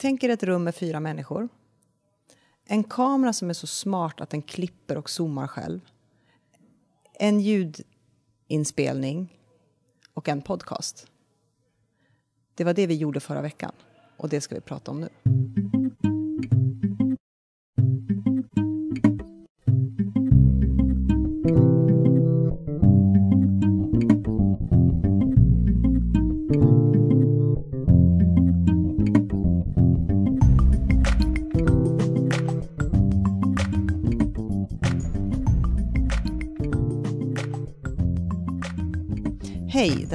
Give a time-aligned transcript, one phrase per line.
[0.00, 1.48] Tänk er ett rum med fyra människor.
[2.64, 5.80] En kamera som är så smart att den klipper och zoomar själv.
[7.18, 9.38] En ljudinspelning
[10.14, 11.06] och en podcast.
[12.54, 13.72] Det var det vi gjorde förra veckan
[14.16, 15.08] och det ska vi prata om nu.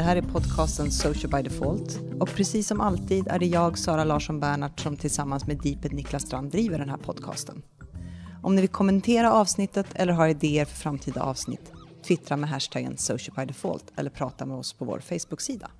[0.05, 1.99] Här är podcasten Social by Default.
[2.19, 6.23] Och precis som alltid är det jag, Sara Larsson Bernhardt, som tillsammans med Deeped Niklas
[6.23, 7.61] Strand driver den här podcasten.
[8.43, 11.71] Om ni vill kommentera avsnittet eller har idéer för framtida avsnitt,
[12.07, 15.71] twittra med hashtaggen Social by Default eller prata med oss på vår Facebook-sida.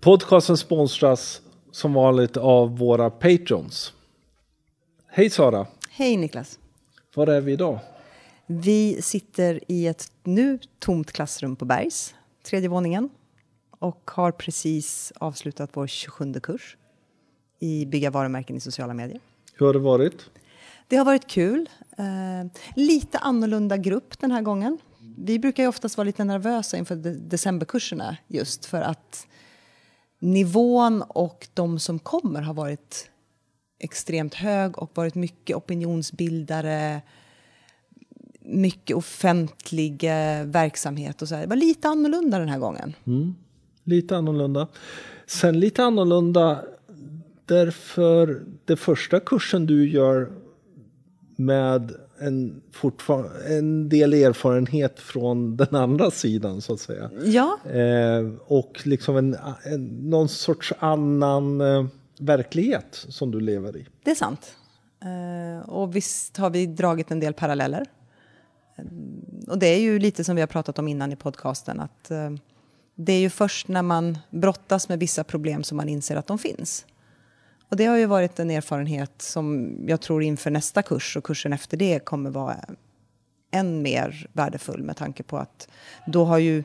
[0.00, 1.40] Podcasten sponsras
[1.72, 3.92] som vanligt av våra patrons.
[5.08, 5.66] Hej Sara!
[5.90, 6.58] Hej Niklas!
[7.14, 7.78] Var är vi idag?
[8.46, 13.08] Vi sitter i ett nu tomt klassrum på Bergs tredje våningen
[13.70, 16.76] och har precis avslutat vår 27 kurs
[17.58, 19.20] i bygga varumärken i sociala medier.
[19.54, 20.30] Hur har det varit?
[20.88, 21.68] Det har varit kul.
[21.98, 24.78] Eh, lite annorlunda grupp den här gången.
[25.18, 29.26] Vi brukar ju oftast vara lite nervösa inför de decemberkurserna just för att
[30.18, 33.10] nivån och de som kommer har varit
[33.78, 37.02] extremt hög och varit mycket opinionsbildare,
[38.50, 41.42] mycket offentlig eh, verksamhet och så här.
[41.42, 42.94] Det var lite annorlunda den här gången.
[43.06, 43.34] Mm.
[43.84, 44.68] Lite annorlunda.
[45.26, 46.64] Sen lite annorlunda
[47.46, 50.30] därför det första kursen du gör
[51.36, 52.62] med en,
[53.48, 57.10] en del erfarenhet från den andra sidan så att säga.
[57.24, 57.58] Ja.
[57.70, 61.86] Eh, och liksom en, en, någon sorts annan eh,
[62.18, 63.86] verklighet som du lever i.
[64.04, 64.54] Det är sant.
[65.02, 67.86] Eh, och visst har vi dragit en del paralleller
[69.48, 72.30] och det är ju lite som vi har pratat om innan i podcasten att eh,
[72.94, 76.38] det är ju först när man brottas med vissa problem som man inser att de
[76.38, 76.86] finns.
[77.68, 81.52] Och det har ju varit en erfarenhet som jag tror inför nästa kurs och kursen
[81.52, 82.56] efter det kommer vara
[83.50, 85.68] än mer värdefull med tanke på att
[86.06, 86.64] då har ju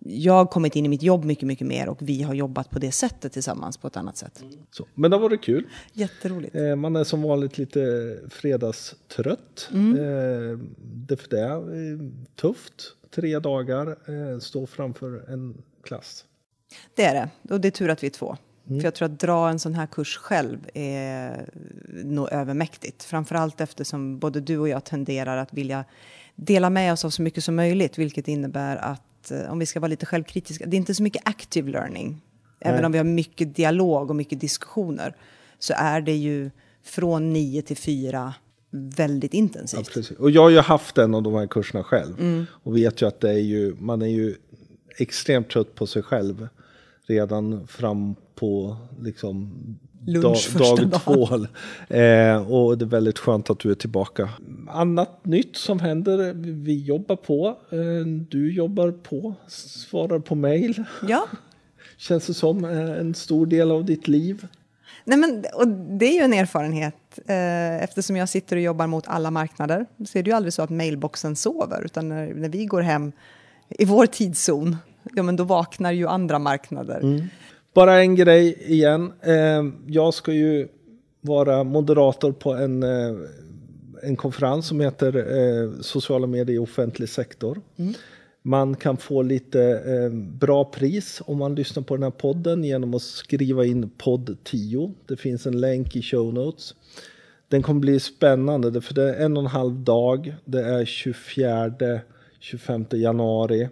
[0.00, 2.78] jag har kommit in i mitt jobb mycket, mycket mer och vi har jobbat på
[2.78, 4.44] det sättet tillsammans på ett annat sätt.
[4.70, 5.66] Så, men det var det kul.
[5.92, 6.54] Jätteroligt.
[6.54, 9.68] Eh, man är som vanligt lite fredagstrött.
[9.72, 9.96] Mm.
[9.96, 11.98] Eh, det, det är eh,
[12.36, 12.96] tufft.
[13.14, 16.24] Tre dagar, eh, stå framför en klass.
[16.94, 17.52] Det är det.
[17.54, 18.36] Och det är tur att vi är två.
[18.68, 18.80] Mm.
[18.80, 21.48] För jag tror att dra en sån här kurs själv är
[22.04, 23.02] nog övermäktigt.
[23.02, 25.84] Framförallt eftersom både du och jag tenderar att vilja
[26.34, 29.80] dela med oss av så mycket som möjligt, vilket innebär att Eh, om vi ska
[29.80, 32.22] vara lite självkritiska, det är inte så mycket active learning.
[32.60, 32.86] Även Nej.
[32.86, 35.16] om vi har mycket dialog och mycket diskussioner
[35.58, 36.50] så är det ju
[36.82, 38.34] från nio till fyra
[38.70, 39.96] väldigt intensivt.
[39.96, 42.46] Ja, och jag har ju haft en av de här kurserna själv mm.
[42.52, 44.34] och vet ju att det är ju, man är ju
[44.98, 46.48] extremt trött på sig själv
[47.06, 49.52] redan fram på liksom
[50.06, 51.28] Lunch dag, dag två.
[51.96, 54.28] Eh, och det är väldigt skönt att du är tillbaka.
[54.68, 57.56] Annat nytt som händer, vi jobbar på.
[57.70, 60.84] Eh, du jobbar på, svarar på mail.
[61.08, 61.26] Ja.
[61.96, 64.46] Känns det som eh, en stor del av ditt liv?
[65.04, 67.18] Nej, men, och det är ju en erfarenhet.
[67.26, 70.62] Eh, eftersom jag sitter och jobbar mot alla marknader så är det ju aldrig så
[70.62, 71.82] att mailboxen sover.
[71.84, 73.12] Utan när, när vi går hem
[73.68, 74.76] i vår tidszon,
[75.14, 77.00] ja, men då vaknar ju andra marknader.
[77.00, 77.28] Mm.
[77.74, 79.12] Bara en grej igen.
[79.20, 80.68] Eh, jag ska ju
[81.20, 83.14] vara moderator på en, eh,
[84.02, 87.60] en konferens som heter eh, Sociala medier i offentlig sektor.
[87.76, 87.94] Mm.
[88.42, 89.82] Man kan få lite
[90.40, 94.94] bra pris om man lyssnar på den här podden genom att skriva in podd 10.
[95.06, 96.74] Det finns en länk i show notes.
[97.48, 100.34] Den kommer bli spännande för det är en och en halv dag.
[100.44, 103.68] Det är 24-25 januari.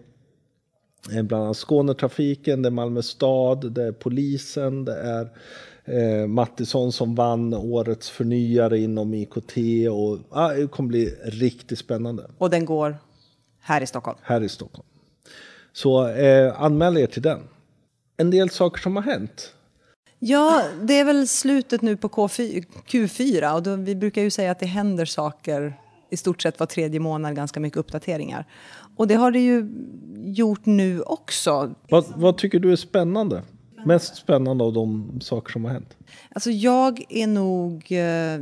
[1.12, 5.28] Eh, bland annat Skånetrafiken, det är Malmö stad, det är polisen, det är
[5.84, 9.56] eh, Mattisson som vann årets förnyare inom IKT
[9.90, 12.30] och ah, det kommer bli riktigt spännande.
[12.38, 12.96] Och den går
[13.60, 14.18] här i Stockholm?
[14.22, 14.86] Här i Stockholm.
[15.72, 17.40] Så eh, anmäl er till den.
[18.16, 19.54] En del saker som har hänt.
[20.18, 24.50] Ja, det är väl slutet nu på K4, Q4 och då, vi brukar ju säga
[24.50, 25.74] att det händer saker
[26.10, 28.46] i stort sett var tredje månad, ganska mycket uppdateringar.
[29.00, 29.68] Och det har det ju
[30.16, 31.74] gjort nu också.
[31.88, 33.42] Vad, vad tycker du är spännande?
[33.84, 35.96] Mest spännande av de saker som har hänt?
[36.34, 38.40] Alltså jag är nog eh,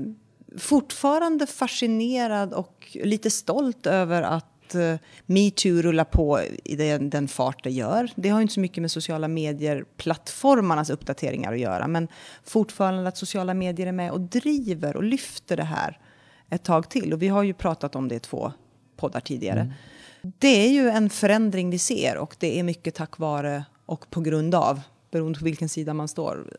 [0.59, 4.95] fortfarande fascinerad och lite stolt över att uh,
[5.27, 8.11] metoo rullar på i den, den fart det gör.
[8.17, 12.09] Det har inte så mycket med sociala medier-plattformarnas uppdateringar att göra, men
[12.45, 15.99] fortfarande att sociala medier är med och driver och lyfter det här
[16.51, 17.13] ett tag till.
[17.13, 18.53] Och vi har ju pratat om det i två
[18.97, 19.61] poddar tidigare.
[19.61, 19.73] Mm.
[20.23, 24.21] Det är ju en förändring vi ser och det är mycket tack vare och på
[24.21, 24.81] grund av,
[25.11, 26.57] beroende på vilken sida man står,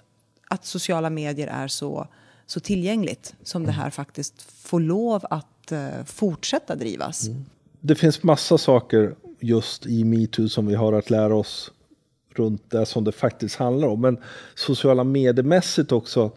[0.49, 2.07] att sociala medier är så,
[2.45, 7.27] så tillgängligt som det här faktiskt får lov att uh, fortsätta drivas.
[7.27, 7.45] Mm.
[7.79, 11.71] Det finns massa saker just i metoo som vi har att lära oss
[12.35, 14.01] runt det som det faktiskt handlar om.
[14.01, 14.17] Men
[14.55, 16.31] sociala mediemässigt också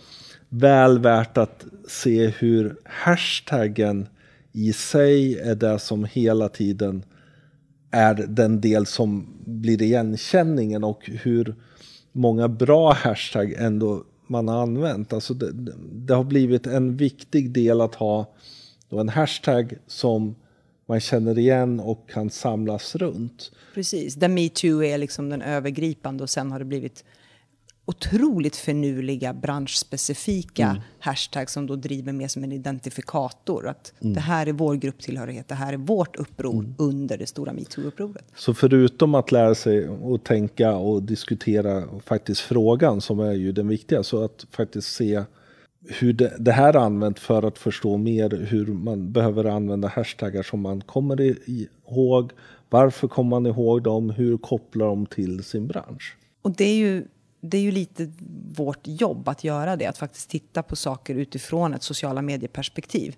[0.48, 4.08] väl värt att se hur hashtaggen
[4.52, 7.04] i sig är det som hela tiden
[7.92, 11.54] är den del som blir igenkänningen och hur
[12.12, 15.12] många bra hashtag ändå man har använt.
[15.12, 15.52] Alltså det,
[15.92, 18.34] det har blivit en viktig del att ha
[18.90, 20.34] en hashtag som
[20.86, 23.52] man känner igen och kan samlas runt.
[23.74, 27.04] Precis, där metoo är liksom den övergripande och sen har det blivit
[27.84, 30.82] otroligt finurliga branschspecifika mm.
[30.98, 33.68] hashtags som då driver med som en identifikator.
[33.68, 34.14] Att mm.
[34.14, 36.74] det här är vår grupptillhörighet, det här är vårt uppror mm.
[36.78, 38.24] under det stora metoo-upproret.
[38.36, 43.68] Så förutom att lära sig att tänka och diskutera faktiskt frågan som är ju den
[43.68, 45.22] viktiga, så att faktiskt se
[45.88, 50.42] hur det, det här är använt för att förstå mer hur man behöver använda hashtaggar
[50.42, 51.20] som man kommer
[51.50, 52.32] ihåg.
[52.70, 54.10] Varför kommer man ihåg dem?
[54.10, 56.16] Hur kopplar de till sin bransch?
[56.42, 57.04] Och det är ju
[57.42, 58.12] det är ju lite
[58.56, 63.16] vårt jobb att göra det, att faktiskt titta på saker utifrån ett sociala medieperspektiv.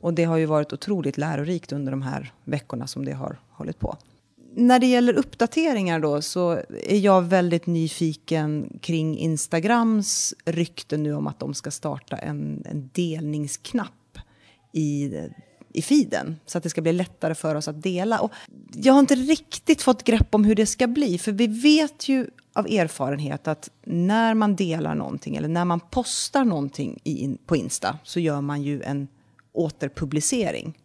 [0.00, 3.78] Och det har ju varit otroligt lärorikt under de här veckorna som det har hållit
[3.78, 3.96] på.
[4.54, 6.50] När det gäller uppdateringar då så
[6.82, 12.90] är jag väldigt nyfiken kring Instagrams rykte nu om att de ska starta en, en
[12.92, 14.18] delningsknapp
[14.72, 15.12] i
[15.72, 18.20] i feeden så att det ska bli lättare för oss att dela.
[18.20, 18.32] Och
[18.74, 22.26] jag har inte riktigt fått grepp om hur det ska bli för vi vet ju
[22.60, 27.98] av erfarenhet att när man delar någonting eller när man postar någonting i, på Insta
[28.04, 29.08] så gör man ju en
[29.52, 30.78] återpublicering.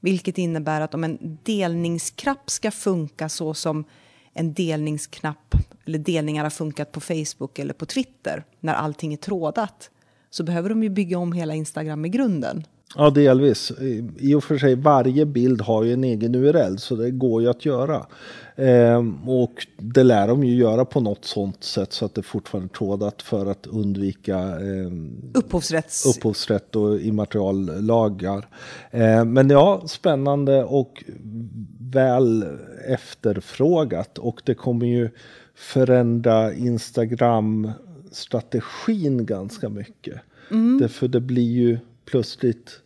[0.00, 3.84] Vilket innebär att om en delningsknapp ska funka så som
[4.32, 9.90] en delningsknapp eller delningar har funkat på Facebook eller på Twitter när allting är trådat
[10.30, 12.64] så behöver de ju bygga om hela Instagram i grunden.
[12.96, 13.72] Ja, delvis.
[14.16, 17.48] I och för sig, varje bild har ju en egen URL så det går ju
[17.48, 18.06] att göra.
[18.56, 22.66] Ehm, och det lär de ju göra på något sånt sätt så att det fortfarande
[22.66, 24.90] är trådat för att undvika eh,
[25.34, 26.16] Upphovsrätts...
[26.16, 28.48] upphovsrätt och immateriallagar.
[28.90, 31.04] Ehm, men ja, spännande och
[31.80, 32.44] väl
[32.88, 35.10] efterfrågat och det kommer ju
[35.54, 40.20] förändra Instagram-strategin ganska mycket.
[40.50, 40.78] Mm.
[40.78, 42.80] Därför det blir ju plötsligt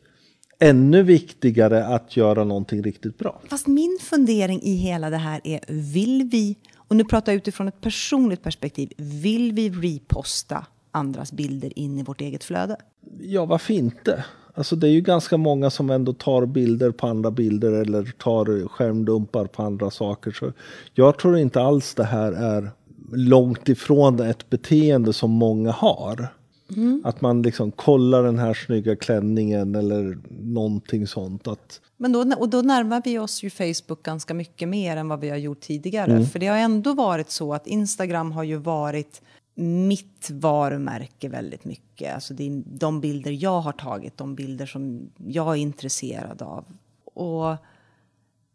[0.61, 3.41] ännu viktigare att göra någonting riktigt bra.
[3.51, 7.69] Fast min fundering i hela det här är, vill vi, och nu pratar jag utifrån
[7.69, 12.77] ett personligt perspektiv, vill vi reposta andras bilder in i vårt eget flöde?
[13.21, 14.25] Ja, varför inte?
[14.55, 18.69] Alltså det är ju ganska många som ändå tar bilder på andra bilder eller tar
[18.69, 20.31] skärmdumpar på andra saker.
[20.31, 20.53] Så
[20.95, 22.71] jag tror inte alls det här är
[23.12, 26.29] långt ifrån ett beteende som många har.
[26.76, 27.02] Mm.
[27.05, 31.49] Att man liksom kollar den här snygga klänningen eller någonting sånt.
[31.49, 31.81] Att...
[31.96, 35.31] Men då, och då närmar vi oss ju Facebook ganska mycket mer än vad vi
[35.31, 36.12] har gjort tidigare.
[36.12, 36.26] Mm.
[36.26, 39.22] För det har ändå varit så att Instagram har ju varit
[39.55, 42.14] mitt varumärke väldigt mycket.
[42.14, 46.64] Alltså det de bilder jag har tagit, de bilder som jag är intresserad av.
[47.04, 47.56] Och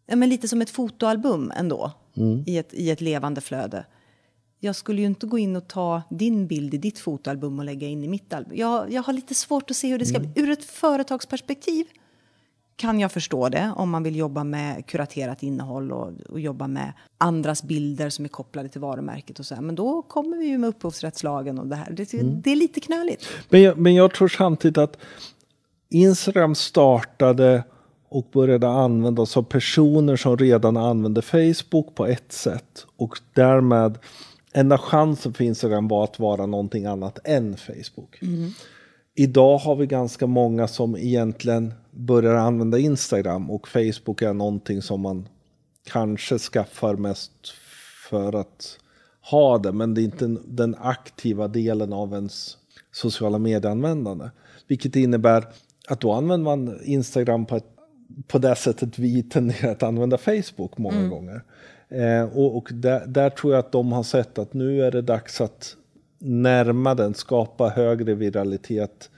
[0.05, 2.43] ja, men lite som ett fotoalbum ändå, mm.
[2.47, 3.85] i, ett, i ett levande flöde
[4.65, 7.87] jag skulle ju inte gå in och ta din bild i ditt fotoalbum och lägga
[7.87, 8.57] in i mitt album.
[8.57, 10.31] Jag, jag har lite svårt att se hur det ska mm.
[10.31, 10.43] bli.
[10.43, 11.85] Ur ett företagsperspektiv
[12.75, 16.93] kan jag förstå det om man vill jobba med kuraterat innehåll och, och jobba med
[17.17, 19.61] andras bilder som är kopplade till varumärket och så här.
[19.61, 21.91] Men då kommer vi ju med upphovsrättslagen och det här.
[21.91, 22.41] Det, mm.
[22.41, 23.27] det är lite knöligt.
[23.49, 24.97] Men jag, men jag tror samtidigt att
[25.89, 27.63] Instagram startade
[28.09, 33.97] och började användas av personer som redan använde Facebook på ett sätt och därmed
[34.55, 38.21] enda chansen för Instagram var att vara någonting annat än Facebook.
[38.21, 38.51] Mm.
[39.15, 45.01] Idag har vi ganska många som egentligen börjar använda Instagram och Facebook är någonting som
[45.01, 45.27] man
[45.85, 47.31] kanske skaffar mest
[48.09, 48.79] för att
[49.31, 52.57] ha det, men det är inte den aktiva delen av ens
[52.91, 54.29] sociala medieanvändande.
[54.67, 55.45] Vilket innebär
[55.87, 57.67] att då använder man Instagram på, ett,
[58.27, 61.09] på det sättet vi tenderar att använda Facebook många mm.
[61.09, 61.43] gånger.
[61.89, 65.01] Eh, och, och där, där, tror jag att de har sett att nu är det
[65.01, 65.75] dags att
[66.19, 69.09] närma den, skapa högre viralitet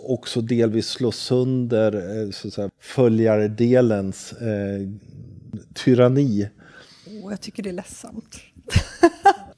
[0.00, 4.88] också delvis slå sönder eh, så att säga, följardelens eh,
[5.74, 6.48] tyranni.
[7.22, 8.36] Och jag tycker det är ledsamt.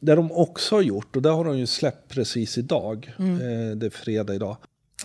[0.00, 3.86] Det de också har gjort, och det har de ju släppt precis idag, eh, det
[3.86, 4.56] är fredag idag,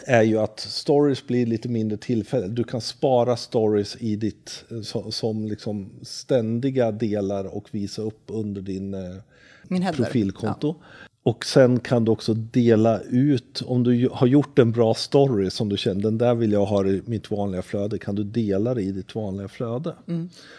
[0.05, 2.55] är ju att stories blir lite mindre tillfälligt.
[2.55, 8.23] Du kan spara stories i ditt, eh, so- som liksom ständiga delar och visa upp
[8.27, 10.75] under din eh, profilkonto.
[11.23, 15.69] Och sen kan du också dela ut, om du har gjort en bra story som
[15.69, 18.81] du känner, den där vill jag ha i mitt vanliga flöde, kan du dela det
[18.81, 19.95] i ditt vanliga flöde.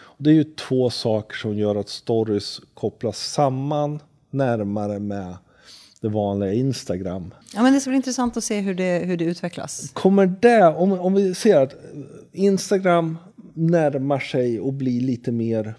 [0.01, 5.37] Och det är ju två saker som gör att stories kopplas samman närmare med
[6.03, 7.35] det vanliga Instagram.
[7.55, 9.91] Ja, men det ska bli intressant att se hur det, hur det utvecklas.
[9.93, 11.75] Kommer det, om, om vi ser att
[12.33, 13.19] Instagram
[13.55, 15.75] närmar sig och blir lite mer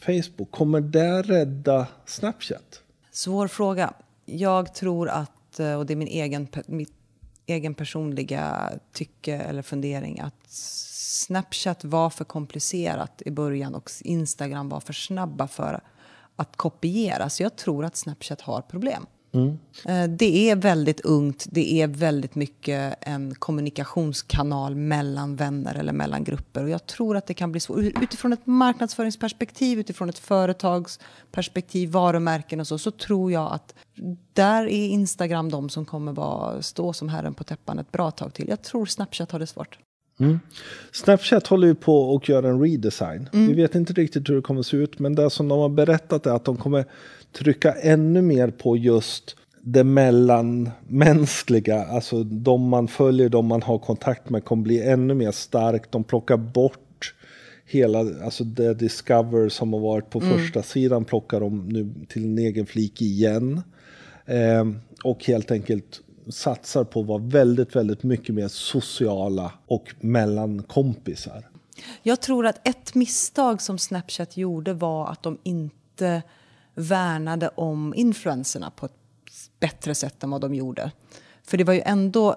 [0.00, 2.82] Facebook, kommer det rädda Snapchat?
[3.10, 3.92] Svår fråga.
[4.26, 6.92] Jag tror att, eh, och det är min egen, mitt
[7.46, 14.80] egen personliga tycke eller fundering, att Snapchat var för komplicerat i början och Instagram var
[14.80, 15.80] för snabba för
[16.36, 17.30] att kopiera.
[17.30, 19.06] Så jag tror att Snapchat har problem.
[19.32, 26.24] Eh, Det är väldigt ungt, det är väldigt mycket en kommunikationskanal mellan vänner eller mellan
[26.24, 26.62] grupper.
[26.62, 27.78] Och jag tror att det kan bli svårt.
[27.78, 33.74] Utifrån ett marknadsföringsperspektiv, utifrån ett företagsperspektiv, varumärken och så, så tror jag att
[34.32, 38.34] där är Instagram de som kommer vara, stå som herren på täppan ett bra tag
[38.34, 38.48] till.
[38.48, 39.78] Jag tror Snapchat har det svårt.
[40.92, 43.28] Snapchat håller ju på och gör en redesign.
[43.32, 46.26] Vi vet inte riktigt hur det kommer se ut, men det som de har berättat
[46.26, 46.84] är att de kommer
[47.32, 51.84] trycka ännu mer på just det mellanmänskliga.
[51.84, 55.92] Alltså de man följer, de man har kontakt med kommer bli ännu mer starkt.
[55.92, 57.14] De plockar bort
[57.66, 62.38] hela, alltså det Discover som har varit på första sidan plockar de nu till en
[62.38, 63.62] egen flik igen.
[64.26, 64.64] Eh,
[65.04, 71.48] och helt enkelt satsar på att vara väldigt, väldigt mycket mer sociala och mellan kompisar.
[72.02, 76.22] Jag tror att ett misstag som Snapchat gjorde var att de inte
[76.74, 78.92] värnade om influenserna på ett
[79.60, 80.92] bättre sätt än vad de gjorde.
[81.42, 82.36] För det var ju ändå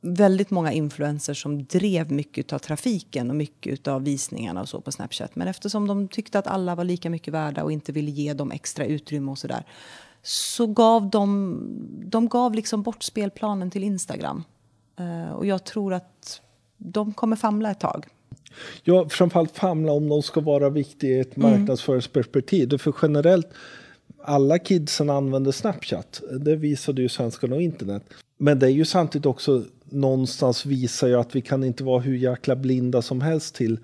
[0.00, 4.92] väldigt många influencers som drev mycket av trafiken och mycket av visningarna och så på
[4.92, 5.36] Snapchat.
[5.36, 8.50] Men eftersom de tyckte att alla var lika mycket värda och inte ville ge dem
[8.50, 9.64] extra utrymme och sådär
[10.22, 11.60] så gav de,
[12.04, 14.44] de gav liksom bort spelplanen till Instagram.
[14.96, 16.40] Eh, och jag tror att
[16.76, 18.06] de kommer famla ett tag.
[18.84, 22.78] Ja, framförallt famla om de ska vara viktiga i ett marknadsföringsperspektiv.
[22.78, 23.48] För generellt,
[24.22, 26.22] alla kidsen använder Snapchat.
[26.40, 28.02] Det visade ju svenskarna och internet.
[28.38, 32.16] Men det är ju samtidigt också någonstans visar ju att vi kan inte vara hur
[32.16, 33.78] jäkla blinda som helst till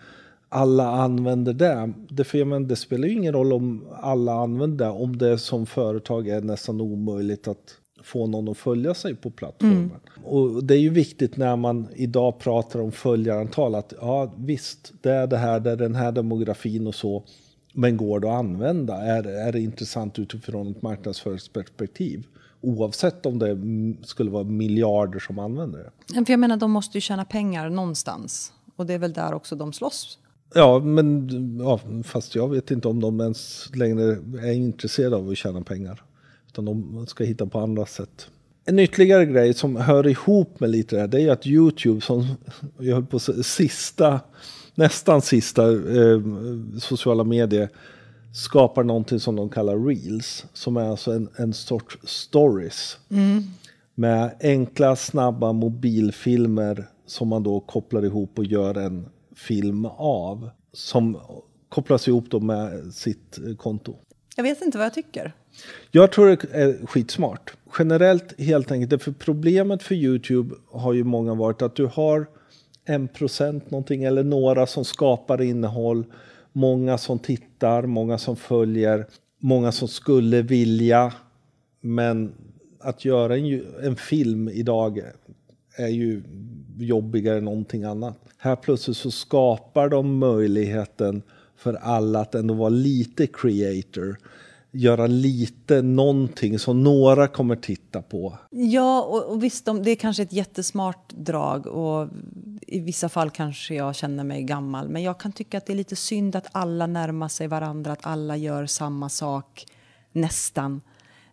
[0.48, 1.92] alla använder det.
[2.08, 5.66] Det, för, men, det spelar ju ingen roll om alla använder det om det som
[5.66, 9.90] företag är nästan omöjligt att få någon att följa sig på plattformen.
[10.24, 15.10] Och det är ju viktigt när man idag pratar om följarantal att ja visst, det
[15.10, 17.24] är det här, det är den här demografin och så.
[17.72, 18.96] Men går det att använda?
[18.96, 22.26] Är, är det intressant utifrån ett marknadsföringsperspektiv?
[22.60, 26.24] Oavsett om det mm, skulle vara miljarder som använder det.
[26.24, 28.52] För jag menar, de måste ju tjäna pengar någonstans.
[28.76, 30.18] Och det är väl där också de slåss.
[30.54, 31.28] Ja, men
[31.58, 34.18] ja, fast jag vet inte om de ens längre
[34.48, 36.02] är intresserade av att tjäna pengar.
[36.52, 38.26] Utan de ska hitta på andra sätt.
[38.64, 42.00] En ytterligare grej som hör ihop med lite det här, det är ju att YouTube
[42.00, 42.26] som
[42.78, 44.20] jag höll på sista,
[44.74, 46.20] nästan sista eh,
[46.78, 47.68] sociala medier
[48.34, 50.44] skapar någonting som de kallar reels.
[50.52, 52.98] Som är alltså en, en sorts stories.
[53.94, 60.50] Med enkla, snabba mobilfilmer som man då kopplar ihop och gör en film av.
[60.72, 61.18] Som
[61.68, 63.96] kopplas ihop då med sitt eh, konto.
[64.36, 65.34] Jag vet inte vad jag tycker.
[65.90, 67.52] Jag tror det är skitsmart.
[67.78, 72.26] Generellt helt enkelt, för problemet för YouTube har ju många varit att du har
[72.84, 76.04] en procent någonting eller några som skapar innehåll,
[76.52, 79.06] många som tittar, många som följer,
[79.38, 81.12] många som skulle vilja.
[81.80, 82.32] Men
[82.80, 85.00] att göra en, en film idag
[85.76, 86.22] är ju
[86.78, 88.18] jobbigare än någonting annat.
[88.38, 91.22] Här plötsligt så skapar de möjligheten
[91.56, 94.18] för alla att ändå vara lite creator.
[94.72, 98.38] Göra lite någonting som några kommer titta på.
[98.50, 102.08] Ja, och, och visst, de, det är kanske ett jättesmart drag och
[102.66, 104.88] i vissa fall kanske jag känner mig gammal.
[104.88, 108.06] Men jag kan tycka att det är lite synd att alla närmar sig varandra, att
[108.06, 109.66] alla gör samma sak,
[110.12, 110.80] nästan.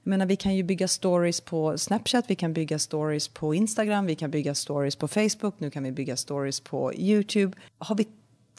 [0.03, 4.05] Jag menar, vi kan ju bygga stories på Snapchat, vi kan bygga stories på Instagram,
[4.05, 7.57] vi kan bygga stories på Facebook, nu kan vi bygga stories på YouTube.
[7.77, 8.07] Har vi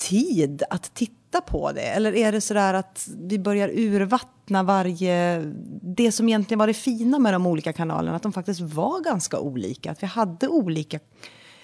[0.01, 1.81] tid att titta på det?
[1.81, 5.45] Eller är det så där att vi börjar urvattna varje...
[5.83, 9.39] Det som egentligen var det fina med de olika kanalerna, att de faktiskt var ganska
[9.39, 9.91] olika.
[9.91, 11.01] Att vi hade olika...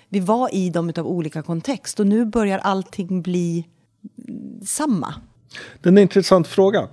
[0.08, 3.64] Vi var i dem av olika kontext och nu börjar allting bli
[4.64, 5.14] samma.
[5.82, 6.88] Det är en intressant fråga.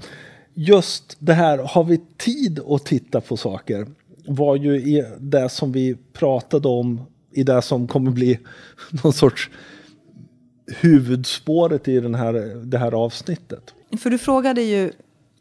[0.54, 3.88] Just det här, har vi tid att titta på saker?
[4.28, 8.40] Var ju i det som vi pratade om i det som kommer bli
[9.04, 9.50] någon sorts
[10.68, 12.34] huvudspåret i den här,
[12.66, 13.74] det här avsnittet.
[14.00, 14.92] För du frågade ju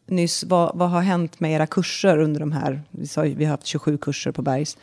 [0.06, 3.50] nyss vad, vad har hänt med era kurser under de här, vi, sa, vi har
[3.50, 4.78] haft 27 kurser på Bergs.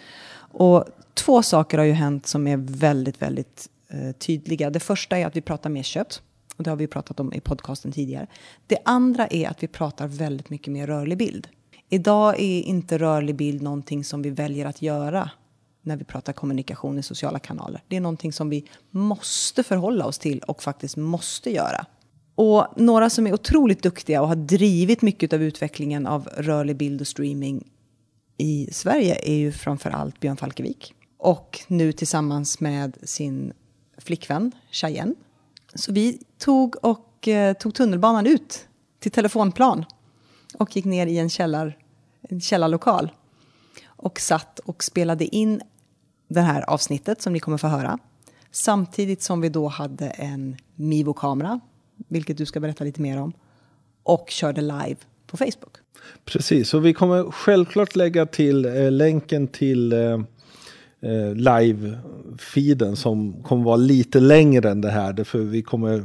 [0.52, 4.70] Och två saker har ju hänt som är väldigt, väldigt eh, tydliga.
[4.70, 6.22] Det första är att vi pratar mer kött.
[6.56, 8.28] Och det har vi pratat om i podcasten tidigare.
[8.68, 11.48] Det andra är att vi pratar väldigt mycket mer rörlig bild.
[11.90, 15.30] Idag är inte rörlig bild någonting som vi väljer att göra
[15.82, 17.84] när vi pratar kommunikation i sociala kanaler.
[17.88, 21.86] Det är någonting som vi måste förhålla oss till och faktiskt måste göra.
[22.36, 27.02] Och några som är otroligt duktiga och har drivit mycket av utvecklingen av rörlig bild
[27.02, 27.68] och streaming
[28.38, 30.94] i Sverige är ju framför allt Björn Falkevik.
[31.18, 33.54] Och nu tillsammans med sin
[33.98, 35.16] flickvän Cheyenne.
[35.76, 38.68] Så vi tog och eh, tog tunnelbanan ut
[39.00, 39.86] till telefonplan
[40.54, 41.78] och gick ner i en, källar,
[42.22, 43.12] en källarlokal
[44.00, 45.62] och satt och spelade in
[46.28, 48.00] det här avsnittet som ni kommer få höra.
[48.52, 51.60] Samtidigt som vi då hade en Mivo-kamera,
[52.08, 53.34] vilket du ska berätta lite mer om,
[54.04, 54.96] och körde live
[55.28, 55.78] på Facebook.
[56.26, 60.14] Precis, och vi kommer självklart lägga till eh, länken till eh,
[61.02, 65.14] eh, live-feeden som kommer vara lite längre än det här.
[65.14, 66.04] Därför vi kommer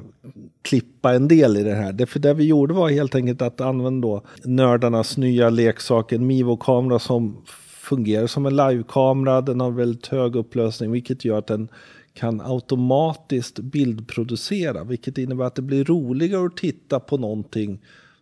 [0.63, 1.93] klippa en del i det här.
[1.93, 6.99] Därför det vi gjorde var helt enkelt att använda då nördarnas nya leksak, en Mivo-kamera
[6.99, 7.45] som
[7.85, 9.41] fungerar som en livekamera.
[9.41, 11.69] Den har väldigt hög upplösning vilket gör att den
[12.15, 14.85] kan automatiskt bildproducera.
[14.85, 17.81] Vilket innebär att det blir roligare att titta på någonting.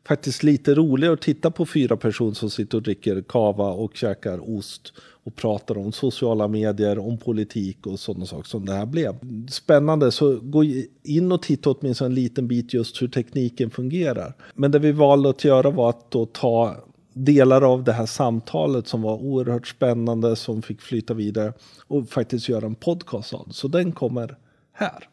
[0.08, 4.56] Faktiskt lite roligare att titta på fyra personer som sitter och dricker kava och käkar
[4.56, 4.92] ost
[5.24, 9.14] och pratar om sociala medier, om politik och sådana saker som det här blev.
[9.50, 10.64] Spännande, så gå
[11.02, 14.34] in och titta åtminstone en liten bit just hur tekniken fungerar.
[14.54, 16.76] Men det vi valde att göra var att då ta
[17.12, 21.52] delar av det här samtalet som var oerhört spännande som fick flyta vidare
[21.86, 23.48] och faktiskt göra en podcast av.
[23.50, 24.38] Så den kommer
[24.72, 25.08] här.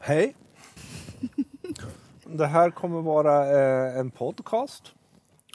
[0.00, 0.36] Hej!
[2.26, 4.92] Det här kommer vara eh, en podcast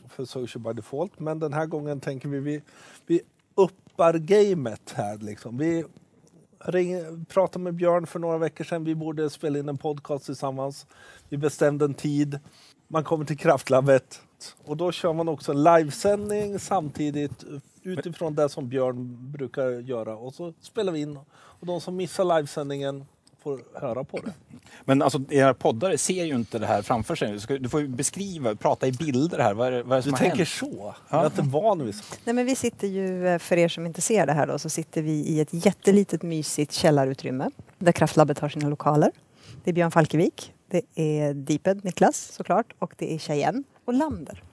[0.10, 2.62] för Social by Default men den här gången tänker vi vi,
[3.08, 3.22] vi
[3.56, 5.58] uppar gamet här liksom.
[5.58, 5.84] Vi
[6.60, 8.84] ring, pratade med Björn för några veckor sedan.
[8.84, 10.88] Vi borde spela in en podcast tillsammans.
[11.30, 12.40] Vi bestämde en tid.
[12.88, 14.22] Man kommer till Kraftlabbet
[14.66, 17.44] och då kör man också en livesändning samtidigt
[17.84, 20.16] utifrån det som Björn brukar göra.
[20.16, 23.06] Och så spelar vi in och de som missar livesändningen
[23.44, 24.34] får höra på det.
[24.86, 27.60] Men alltså era poddare ser ju inte det här framför sig.
[27.60, 29.54] Du får ju beskriva, prata i bilder här.
[29.54, 30.50] Vad är, vad är det som du har tänker hänt?
[30.50, 30.96] så?
[31.10, 32.04] Jag är inte van vid så.
[32.24, 34.70] Nej, men vi sitter ju, eh, för er som inte ser det här då, så
[34.70, 39.12] sitter vi i ett jättelitet mysigt källarutrymme där Kraftlabbet har sina lokaler.
[39.64, 44.44] Det är Björn Falkevik, det är Deeped, Niklas såklart, och det är Cheyenne och Lander.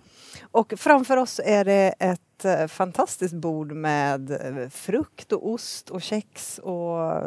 [0.40, 6.02] Och framför oss är det ett eh, fantastiskt bord med eh, frukt och ost och
[6.02, 7.22] kex och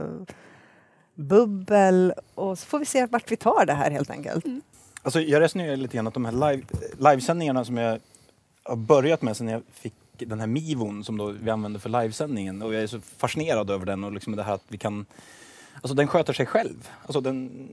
[1.14, 4.46] bubbel och så får vi se vart vi tar det här helt enkelt.
[5.02, 6.64] Alltså, jag resonerar lite grann att de här live,
[6.98, 8.00] livesändningarna som jag
[8.64, 12.62] har börjat med sen jag fick den här Mivon som då vi använder för livesändningen
[12.62, 15.06] och jag är så fascinerad över den och liksom det här att vi kan
[15.82, 16.90] Alltså den sköter sig själv.
[17.02, 17.68] Alltså den,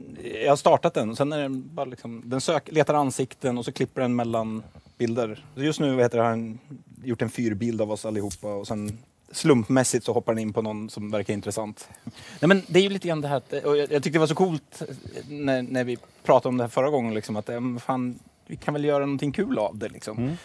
[0.44, 3.64] jag har startat den och sen är den bara liksom, den sök, letar ansikten och
[3.64, 4.62] så klipper den mellan
[4.98, 5.44] bilder.
[5.54, 6.58] Just nu vad heter det, har den
[7.04, 8.98] gjort en fyrbild av oss allihopa och sen
[9.32, 11.88] slumpmässigt så hoppar den in på någon som verkar intressant.
[12.40, 14.26] Nej men det är ju lite grann det här, och jag, jag tyckte det var
[14.26, 14.82] så coolt
[15.28, 18.74] när, när vi pratade om det här förra gången liksom att eh, fan, vi kan
[18.74, 20.36] väl göra någonting kul av det liksom.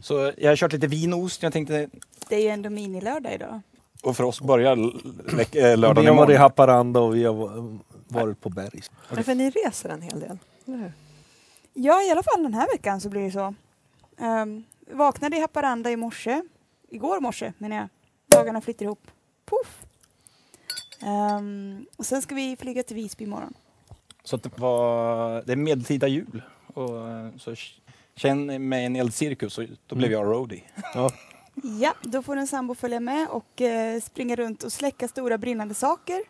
[0.00, 1.88] Så jag har kört lite vinost, jag tänkte,
[2.28, 3.60] Det är ju ändå minilördag idag.
[4.02, 5.00] Och för oss börjar l-
[5.32, 6.36] veck- eh, Vi lördagen har varit i imorgon.
[6.42, 8.90] Haparanda och vi har varit på Bergs.
[9.16, 10.92] Ja, för ni reser en hel del, eller hur?
[11.74, 13.54] Ja, i alla fall den här veckan så blir det så.
[14.24, 16.42] Um, vaknade i Haparanda i morse.
[16.88, 17.88] Igår morse menar jag.
[18.26, 19.06] Dagarna flyttar ihop.
[19.44, 19.82] Puff!
[21.02, 23.54] Ehm, och sen ska vi flyga till Visby imorgon.
[24.24, 26.42] Så att det, var, det är medeltida jul.
[26.74, 27.54] Och, eh, så
[28.16, 30.62] känn med en eldcirkus och då blev jag roadie.
[30.94, 31.10] Ja.
[31.62, 35.74] Ja, då får en sambo följa med och eh, springa runt och släcka stora brinnande
[35.74, 36.22] saker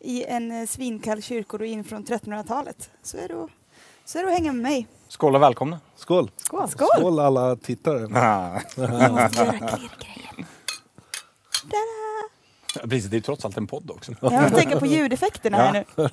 [0.00, 2.90] i en eh, svinkall kyrkoruin från 1300-talet.
[3.02, 3.50] Så är, det att,
[4.04, 4.86] så är det att hänga med mig.
[5.08, 5.80] Skål och välkomna!
[5.96, 6.30] Skål!
[6.36, 6.68] Skål!
[6.68, 8.18] Skål alla tittare!
[8.18, 8.60] Ah.
[8.76, 10.46] Vi måste göra klirrgrejen.
[11.70, 12.88] Tada!
[12.88, 14.12] Precis, det är trots allt en podd också.
[14.20, 16.04] Jag får tänka på ljudeffekterna här nu.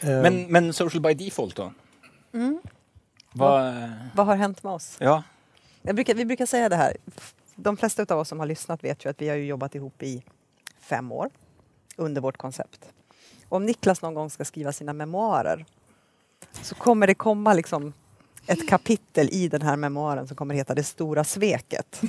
[0.00, 1.72] Eh, Men, men social by default då?
[3.32, 3.74] Vad...
[4.14, 4.96] Vad har hänt med oss?
[4.98, 5.22] Ja.
[5.86, 6.96] Jag brukar, vi brukar säga det här.
[7.56, 10.02] De flesta av oss som har lyssnat vet ju att vi har ju jobbat ihop
[10.02, 10.22] i
[10.80, 11.30] fem år
[11.96, 12.92] under vårt koncept.
[13.48, 15.64] Och om Niklas någon gång ska skriva sina memoarer
[16.62, 17.92] så kommer det komma liksom
[18.46, 22.00] ett kapitel i den här memoaren som kommer heta Det stora sveket.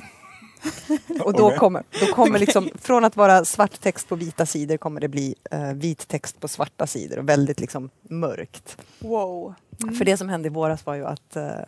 [1.20, 5.00] Och då kommer, då kommer liksom, från att vara svart text på vita sidor kommer
[5.00, 8.78] det bli eh, vit text på svarta sidor och väldigt liksom mörkt.
[8.98, 9.54] Wow.
[9.98, 11.60] För det som hände i våras var ju att eh,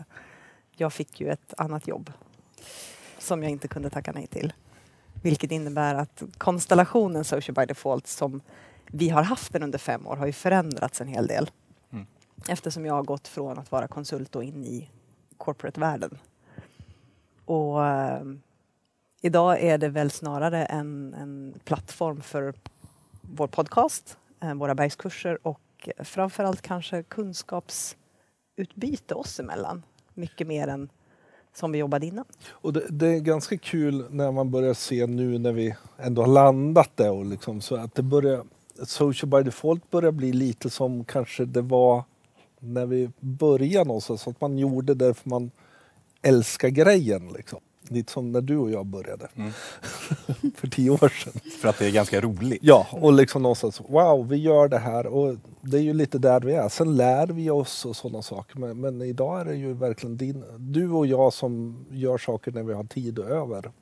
[0.80, 2.12] jag fick ju ett annat jobb
[3.18, 4.52] som jag inte kunde tacka nej till.
[5.22, 8.40] Vilket innebär att konstellationen Social by Default som
[8.86, 11.50] vi har haft den under fem år har ju förändrats en hel del.
[11.92, 12.06] Mm.
[12.48, 14.90] Eftersom jag har gått från att vara konsult och in i
[15.36, 16.18] corporate-världen.
[17.44, 18.22] Och eh,
[19.20, 22.54] idag är det väl snarare en, en plattform för
[23.20, 29.82] vår podcast, eh, våra bergskurser och framförallt kanske kunskapsutbyte oss emellan.
[30.18, 30.88] Mycket mer än
[31.54, 32.24] som vi jobbade innan.
[32.50, 36.28] Och det, det är ganska kul när man börjar se nu när vi ändå har
[36.28, 38.44] landat där och liksom så att det börjar
[38.82, 42.04] Social by default börjar bli lite som kanske det var
[42.60, 44.28] när vi började någonstans.
[44.28, 45.50] Att man gjorde det för man
[46.22, 47.60] älskar grejen liksom.
[47.90, 49.52] Lite som när du och jag började Mm.
[50.54, 51.32] för tio år sedan.
[51.60, 52.58] För att det är ganska roligt.
[52.62, 56.40] Ja, och liksom någonstans wow, vi gör det här och det är ju lite där
[56.40, 56.68] vi är.
[56.68, 58.58] Sen lär vi oss och sådana saker.
[58.58, 62.62] Men, men idag är det ju verkligen din, du och jag som gör saker när
[62.62, 63.72] vi har tid över.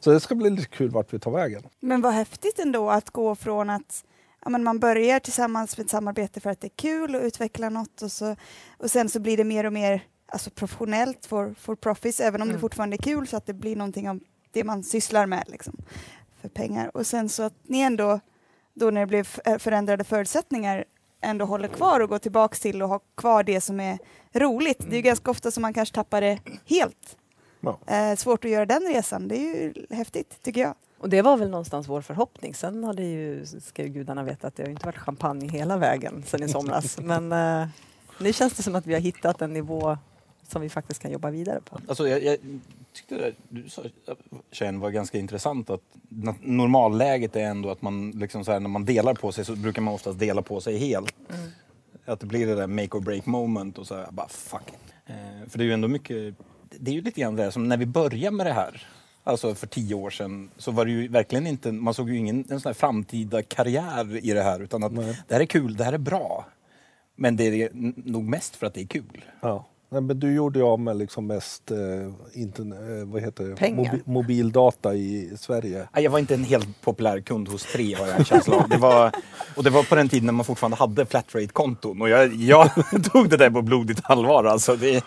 [0.00, 1.62] Så det ska bli lite kul vart vi tar vägen.
[1.80, 4.04] Men vad häftigt ändå att gå från att
[4.44, 7.68] ja, men man börjar tillsammans med ett samarbete för att det är kul och utveckla
[7.68, 8.36] något och, så,
[8.78, 12.48] och sen så blir det mer och mer alltså professionellt for, for profits, även om
[12.48, 12.60] det Mm.
[12.60, 14.20] fortfarande är kul så att det blir någonting av
[14.52, 15.76] det man sysslar med liksom,
[16.40, 16.90] för pengar.
[16.96, 18.20] Och sen så att ni ändå,
[18.74, 20.84] då när det blev f- förändrade förutsättningar,
[21.20, 23.98] ändå håller kvar och går tillbaks till och har kvar det som är
[24.32, 24.78] roligt.
[24.78, 27.16] Det är ju ganska ofta som man kanske tappar det helt.
[27.60, 27.78] Ja.
[27.86, 30.74] Eh, svårt att göra den resan, det är ju häftigt tycker jag.
[30.98, 32.54] Och det var väl någonstans vår förhoppning.
[32.54, 35.76] Sen har det ju, ska ju gudarna veta att det har inte varit champagne hela
[35.76, 36.98] vägen sen i somras.
[37.02, 37.68] Men eh,
[38.20, 39.98] nu känns det som att vi har hittat en nivå
[40.48, 41.80] som vi faktiskt kan jobba vidare på.
[41.88, 42.38] Alltså, jag, jag
[42.92, 43.82] tyckte det du sa,
[44.52, 45.70] tjejen, var ganska intressant.
[45.70, 45.82] att
[46.40, 49.82] Normalläget är ändå att man, liksom så här, när man delar på sig så brukar
[49.82, 51.14] man oftast dela på sig helt.
[52.04, 54.94] Att det blir det där make or break moment och så här, bara fuck it.
[55.06, 56.34] Eh, för det är ju ändå mycket,
[56.70, 58.86] det är ju lite grann det där som när vi började med det här.
[59.24, 62.44] Alltså för tio år sedan så var det ju verkligen inte, man såg ju ingen
[62.50, 65.22] en sån här framtida karriär i det här utan att Nej.
[65.28, 66.46] det här är kul, det här är bra.
[67.16, 67.70] Men det är
[68.10, 69.24] nog mest för att det är kul.
[69.40, 69.66] Ja.
[69.88, 71.78] Nej, men du gjorde ju av med liksom mest eh,
[72.42, 73.56] internet, eh, vad heter det?
[73.56, 73.92] Pengar.
[73.92, 75.88] Mobi- mobildata i Sverige.
[75.94, 78.68] Nej, Jag var inte en helt populär kund hos Tre har jag en känsla av.
[78.68, 79.12] Det var,
[79.56, 82.02] och det var på den tiden när man fortfarande hade flatrate-konton.
[82.02, 82.70] Och jag, jag
[83.12, 84.44] tog det där på blodigt allvar.
[84.44, 85.04] Alltså det,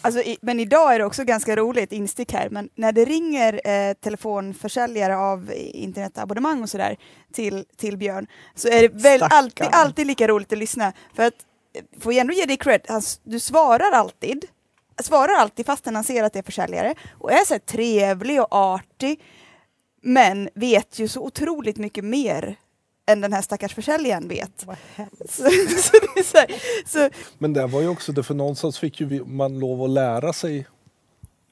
[0.00, 3.60] Alltså, i, men idag är det också ganska roligt, instick här, men när det ringer
[3.64, 6.96] eh, telefonförsäljare av internetabonnemang och sådär
[7.32, 9.38] till, till Björn så är det väl Stackarn.
[9.38, 10.92] alltid, alltid lika roligt att lyssna.
[11.14, 11.34] För att,
[12.00, 14.44] får jag ändå ge dig cred, han, du svarar alltid,
[15.02, 18.52] svarar alltid fastän han ser att det är försäljare och är så här trevlig och
[18.52, 19.20] artig,
[20.02, 22.56] men vet ju så otroligt mycket mer
[23.06, 24.60] än den här stackars försäljaren vet.
[25.28, 26.54] Så, så det är så, här,
[26.86, 30.32] så Men det var ju också det, för någonstans fick ju man lov att lära
[30.32, 30.66] sig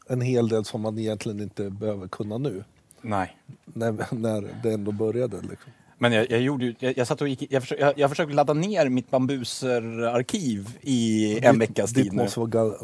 [0.09, 2.65] en hel del som man egentligen inte behöver kunna nu.
[3.01, 3.37] nej.
[3.65, 5.37] När, när det ändå började.
[5.37, 5.73] Liksom.
[5.99, 8.53] Men jag, jag gjorde jag, jag satt och gick, jag, försökte, jag, jag försökte ladda
[8.53, 12.23] ner mitt bambuser-arkiv i en veckas Ditt tid nu.
[12.23, 12.75] måste vara, gal,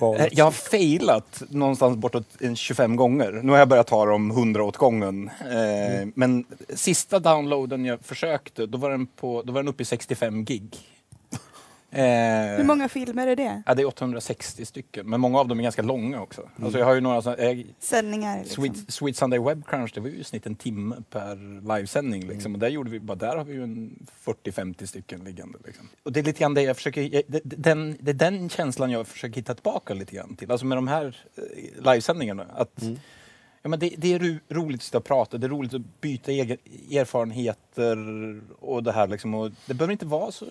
[0.00, 0.20] galet.
[0.20, 3.32] Eh, Jag har failat någonstans bortåt en 25 gånger.
[3.42, 5.30] Nu har jag börjat ta dem 100 åt gången.
[5.40, 9.86] Eh, Men sista downloaden jag försökte, då var den, på, då var den uppe i
[9.86, 10.76] 65 gig.
[11.96, 13.62] Eh, hur många filmer är det?
[13.66, 16.48] Ja, det är 860 stycken, men många av dem är ganska långa också.
[16.62, 18.38] Alltså jag har ju några såna, eh, Sändningar?
[18.38, 18.64] Liksom.
[18.64, 21.36] Sweet, Sweet Sunday Web Crunch, det var ju i snitt en timme per
[21.76, 22.28] livesändning.
[22.28, 22.54] Liksom.
[22.54, 25.58] Och där, gjorde vi, bara där har vi ju en 40-50 stycken liggande.
[25.66, 25.88] Liksom.
[26.02, 29.06] Och det är lite grann det jag försöker, det, den, det är den känslan jag
[29.06, 30.50] försöker hitta tillbaka lite grann till.
[30.50, 32.46] Alltså med de här eh, livesändningarna.
[32.54, 32.82] Att,
[33.62, 36.00] ja, men det, det är ro, roligt att sitta och prata, det är roligt att
[36.00, 36.58] byta egen,
[36.90, 37.98] erfarenheter
[38.60, 39.34] och det här liksom.
[39.34, 40.46] Och det behöver inte vara så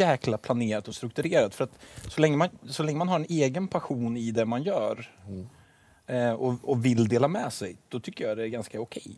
[0.00, 1.54] jäkla planerat och strukturerat.
[1.54, 1.78] För att
[2.08, 5.10] så länge man, så länge man har en egen passion i det man gör
[6.06, 9.16] eh, och, och vill dela med sig, då tycker jag det är ganska okej.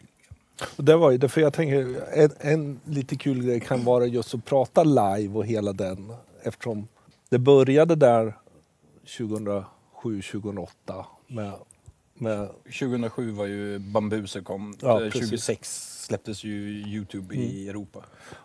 [0.77, 4.07] Och det var ju det, för jag tänker en, en lite kul grej kan vara
[4.07, 6.13] just att prata live och hela den.
[6.43, 6.89] Eftersom
[7.29, 8.37] det började där
[9.19, 9.65] 2007,
[10.03, 11.53] 2008 med
[12.21, 14.75] Med, 2007 var ju Bambuser kom.
[14.81, 15.21] Ja, Eh, precis.
[15.21, 17.69] 2006 släpptes ju Youtube i Mm.
[17.71, 18.05] Europa.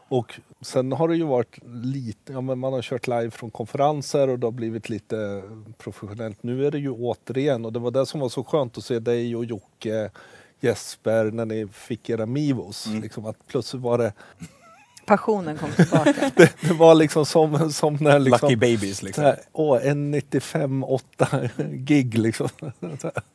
[0.10, 4.28] och sen har det ju varit lite, ja, men man har kört live från konferenser
[4.30, 5.44] och det har blivit lite
[5.78, 6.44] professionellt.
[6.44, 9.00] Nu är det ju återigen, och det var det som var så skönt att se
[9.00, 10.12] dig och Jocke,
[10.60, 12.88] Jesper, när ni fick era Mivos.
[12.88, 13.02] Mm.
[13.02, 14.14] Liksom att plötsligt var det,
[15.06, 16.32] Passionen kom tillbaka.
[16.36, 19.24] det, det var liksom som, som när liksom, Lucky Babies liksom.
[19.24, 21.28] här, åh, en 95 8
[21.72, 22.50] gig liksom.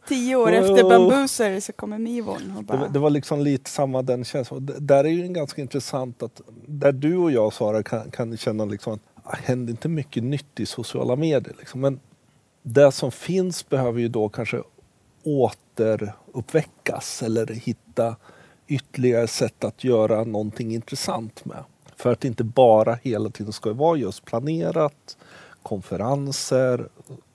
[0.09, 0.55] Tio år Oh.
[0.55, 2.79] efter Bambuser så kommer Mivon och Det, bara...
[2.79, 4.71] var- det var liksom lite samma den känslan.
[4.79, 8.65] Där är ju en ganska intressant att där du och jag Sara kan, kan känna
[8.65, 9.01] liksom att
[9.33, 11.55] det händer inte mycket nytt i sociala medier.
[11.59, 11.81] Liksom.
[11.81, 12.01] Men
[12.63, 14.63] det som finns behöver ju då kanske
[15.25, 18.17] återuppväckas eller hitta
[18.69, 21.65] ytterligare sätt att göra någonting intressant med.
[21.97, 25.17] För att det inte bara hela tiden ska vara just planerat,
[25.63, 26.89] konferenser,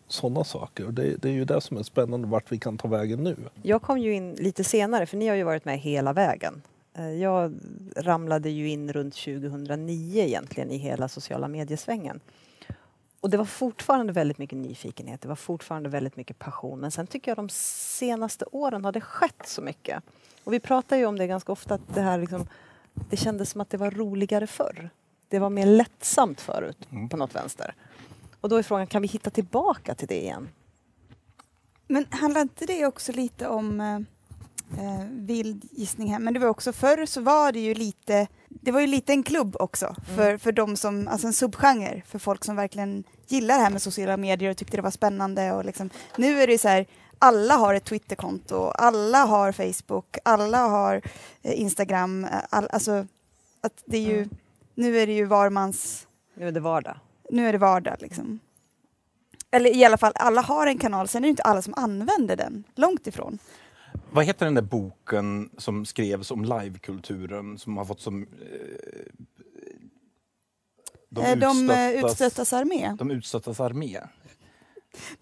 [0.08, 0.86] sådana saker.
[0.86, 3.36] Och det, det är ju det som är spännande vart vi kan ta vägen nu.
[3.62, 6.62] Jag kom ju in lite senare, för ni har ju varit med hela vägen.
[6.94, 7.54] Eh, jag
[7.96, 12.20] ramlade ju in runt 2009 egentligen i hela sociala mediesvängen.
[13.22, 16.80] Och det var fortfarande väldigt mycket nyfikenhet, det var fortfarande väldigt mycket passion.
[16.80, 20.04] Men sen tycker jag de senaste åren har det skett så mycket.
[20.44, 22.48] Och vi pratar ju om det ganska ofta, att det här liksom,
[23.10, 24.90] det kändes som att det var roligare förr.
[25.30, 27.10] Det var mer lättsamt förut Mm.
[27.10, 27.76] på något vänster.
[28.42, 30.50] Och då är frågan, kan vi hitta tillbaka till det igen?
[31.88, 33.96] Men handlar inte det också lite om eh,
[34.86, 38.72] eh, vild gissning här, men det var också förr så var det ju lite, det
[38.72, 42.46] var ju lite en klubb också för, för de som, alltså en subgenre för folk
[42.46, 45.90] som verkligen gillar det här med sociala medier och tyckte det var spännande och liksom,
[46.18, 46.86] nu är det så här,
[47.24, 51.02] alla har ett Twitterkonto, alla har Facebook, alla har
[51.42, 52.92] eh, Instagram, eh, all, alltså
[53.62, 54.30] att det är ju, Mm.
[54.76, 56.96] nu är det ju var mans Nu är det vardag.
[57.30, 58.40] nu är det vardag liksom.
[59.52, 62.36] Eller i alla fall, alla har en kanal, sen är det inte alla som använder
[62.36, 62.64] den.
[62.76, 63.40] Långt ifrån.
[64.12, 68.24] Vad heter den där boken som skrevs om livekulturen som har fått som...
[68.24, 68.28] Eh,
[71.10, 72.96] De, de eh, utstöttas- utstöttas armé.
[73.00, 74.00] De utstöttas armé.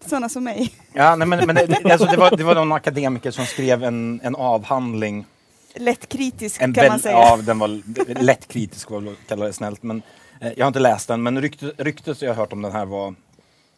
[0.06, 0.74] Sådana som mig.
[0.92, 4.20] Ja, nej, men, men det, alltså, det, var, det var någon akademiker som skrev en,
[4.22, 5.26] en avhandling.
[5.74, 7.14] Lätt kritisk En kan man säga.
[7.14, 7.68] Ja, den var
[8.22, 9.82] lätt kritisk, var väl kalla det snällt.
[9.82, 10.02] Men,
[10.40, 12.84] eh, jag har inte läst den, men ryktet, ryktet jag har hört om den här
[12.84, 13.14] var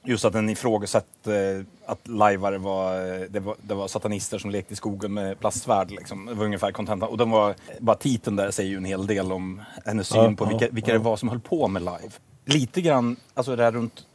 [0.05, 4.51] just att den ifrågasatte eh, att lajvare var, eh, det var, det var satanister som
[4.51, 5.91] lekte i skogen med plastsvärd.
[5.91, 6.27] Liksom.
[6.27, 7.09] Det var ungefär kontentan.
[7.09, 10.35] Och den var, bara titeln där säger ju en hel del om hennes syn Ja,
[10.37, 10.99] på ja, vilka, vilka ja.
[10.99, 12.13] det var som höll på med live.
[12.45, 14.07] Lite grann, alltså det där runt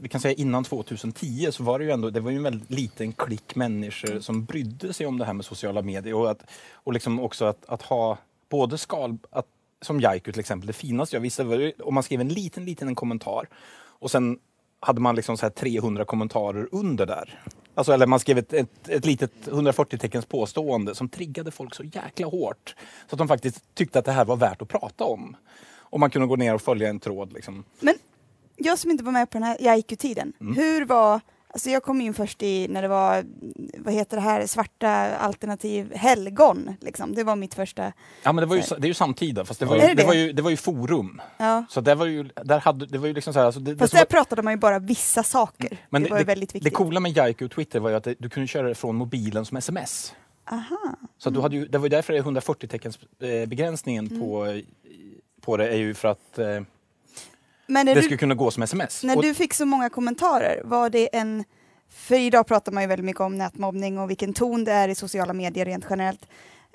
[0.00, 2.70] vi kan säga innan 2010 så var det ju ändå, det var ju en väldigt
[2.70, 6.92] liten klick människor som brydde sig om det här med sociala medier och, att, och
[6.92, 9.46] liksom också att, att ha både skal, att,
[9.82, 12.88] som Jaiku till exempel, det finaste jag visste var om man skrev en liten, liten
[12.88, 13.48] en kommentar
[14.02, 14.38] och sen
[14.80, 17.42] hade man liksom så här 300 kommentarer under där.
[17.74, 21.82] Alltså, eller man skrev ett, ett, ett litet 140 teckens påstående som triggade folk så
[21.82, 22.74] jäkla hårt.
[23.08, 25.36] Så att de faktiskt tyckte att det här var värt att prata om.
[25.74, 27.32] Och man kunde gå ner och följa en tråd.
[27.32, 27.64] Liksom.
[27.80, 27.94] Men
[28.56, 30.54] jag som inte var med på den här Jaiku-tiden, Mm.
[30.56, 31.20] hur var
[31.54, 33.24] Alltså jag kom in först i när det var,
[33.78, 36.76] vad heter det här, svarta alternativ, helgon.
[36.80, 37.14] Liksom.
[37.14, 37.92] Det var mitt första.
[38.22, 39.94] Ja men det, var ju, det är ju samtida fast det var ju, det det
[39.94, 40.04] det?
[40.06, 41.20] var ju, det var ju forum.
[41.38, 41.64] Ja.
[41.68, 43.78] Så där var ju, där hade, det var ju liksom så här, alltså det, det
[43.78, 45.78] Fast som var- där pratade man ju bara vissa saker.
[45.90, 46.74] men det var ju väldigt det viktigt.
[46.74, 49.44] coola med Jaiku och Twitter var ju att det, du kunde köra det från mobilen
[49.44, 50.14] som sms.
[50.50, 50.96] Aha.
[51.18, 54.06] Så att du hade ju, det var ju därför det är 140 teckens eh, begränsningen
[54.06, 54.20] Mm.
[54.20, 54.60] på,
[55.40, 56.60] på det är ju för att eh,
[57.72, 59.04] Men det du, skulle kunna gå som sms.
[59.04, 61.44] när Och- du fick så många kommentarer, var det en...
[61.94, 64.94] För idag pratar man ju väldigt mycket om nätmobbning och vilken ton det är i
[64.94, 66.26] sociala medier rent generellt.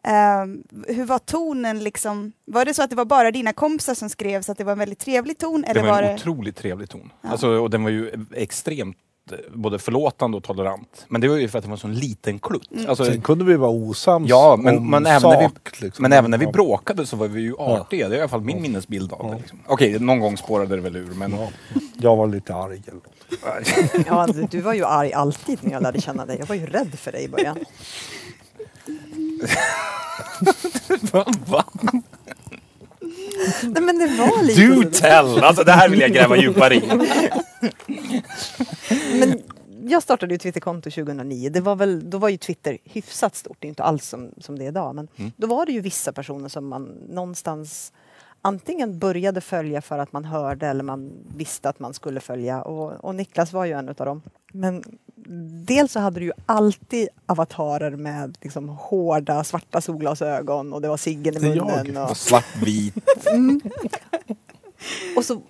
[0.03, 2.31] Ehm, hur var tonen liksom?
[2.45, 4.71] Var det så att det var bara dina kompisar som skrev så att det var
[4.71, 5.63] en väldigt trevlig ton?
[5.63, 6.13] Eller det var var en det...
[6.15, 7.11] otroligt trevlig ton.
[7.21, 7.29] Ja.
[7.29, 8.97] Alltså, och den var ju extremt
[9.53, 11.05] både förlåtande och tolerant.
[11.07, 12.71] Men det var ju för att det var en sån liten klutt.
[12.71, 12.89] Mm.
[12.89, 15.81] Alltså, Sen kunde vi vara osams Ja, men- om men även när vi- sak.
[15.81, 16.03] liksom.
[16.03, 16.51] men även när vi Ja.
[16.51, 18.09] bråkade så var vi ju artiga.
[18.09, 19.37] Det är i alla fall min minnesbild av det.
[19.37, 19.59] Liksom.
[19.67, 21.13] Okej, någon gång spårade det väl ur.
[21.13, 21.47] Men Ja.
[21.97, 22.81] Jag var lite arg.
[22.87, 24.05] eller något.
[24.07, 26.37] Ja, du, du var ju arg alltid när jag lärde känna dig.
[26.39, 27.57] Jag var ju rädd för dig i början.
[31.47, 31.63] Va?
[33.63, 35.43] Nej, men det var lite Do tell!
[35.43, 36.81] Alltså det här vill jag gräva djupare i.
[39.19, 39.41] Men
[39.89, 41.49] jag startade ju Twitterkonto 2009.
[41.49, 44.59] Det var väl, då var ju Twitter hyfsat stort, det är inte alls som, som
[44.59, 44.95] det är idag.
[44.95, 45.31] Men Mm.
[45.37, 47.93] då var det ju vissa personer som man någonstans
[48.41, 52.61] antingen började följa för att man hörde eller man visste att man skulle följa.
[52.61, 54.21] Och, och Niklas var ju en av dem.
[54.53, 54.83] Men
[55.65, 60.97] dels så hade du ju alltid avatarer med liksom hårda svarta solglasögon och det var
[60.97, 61.85] ciggen i är jag.
[61.85, 62.03] munnen.
[62.03, 62.93] Och, svartvit.
[65.15, 65.41] och så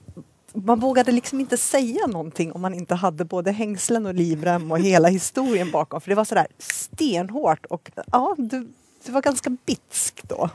[0.54, 4.80] man vågade liksom inte säga någonting om man inte hade både hängslen och livrem och
[4.80, 6.02] hela historien bakom.
[6.02, 8.68] För det var sådär stenhårt och ja, du,
[9.06, 10.50] du var ganska bitsk då.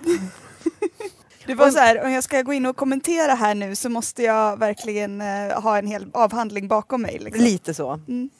[1.47, 4.23] Det var så här, om jag ska gå in och kommentera här nu så måste
[4.23, 7.19] jag verkligen eh, ha en hel avhandling bakom mig.
[7.19, 7.45] Liksom.
[7.45, 8.01] Lite så.
[8.09, 8.31] Mm.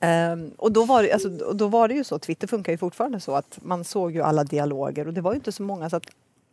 [0.00, 3.20] Ehm, och då var, det, alltså, då var det ju så, Twitter funkar ju fortfarande
[3.20, 5.96] så att man såg ju alla dialoger och det var ju inte så många så
[5.96, 6.06] att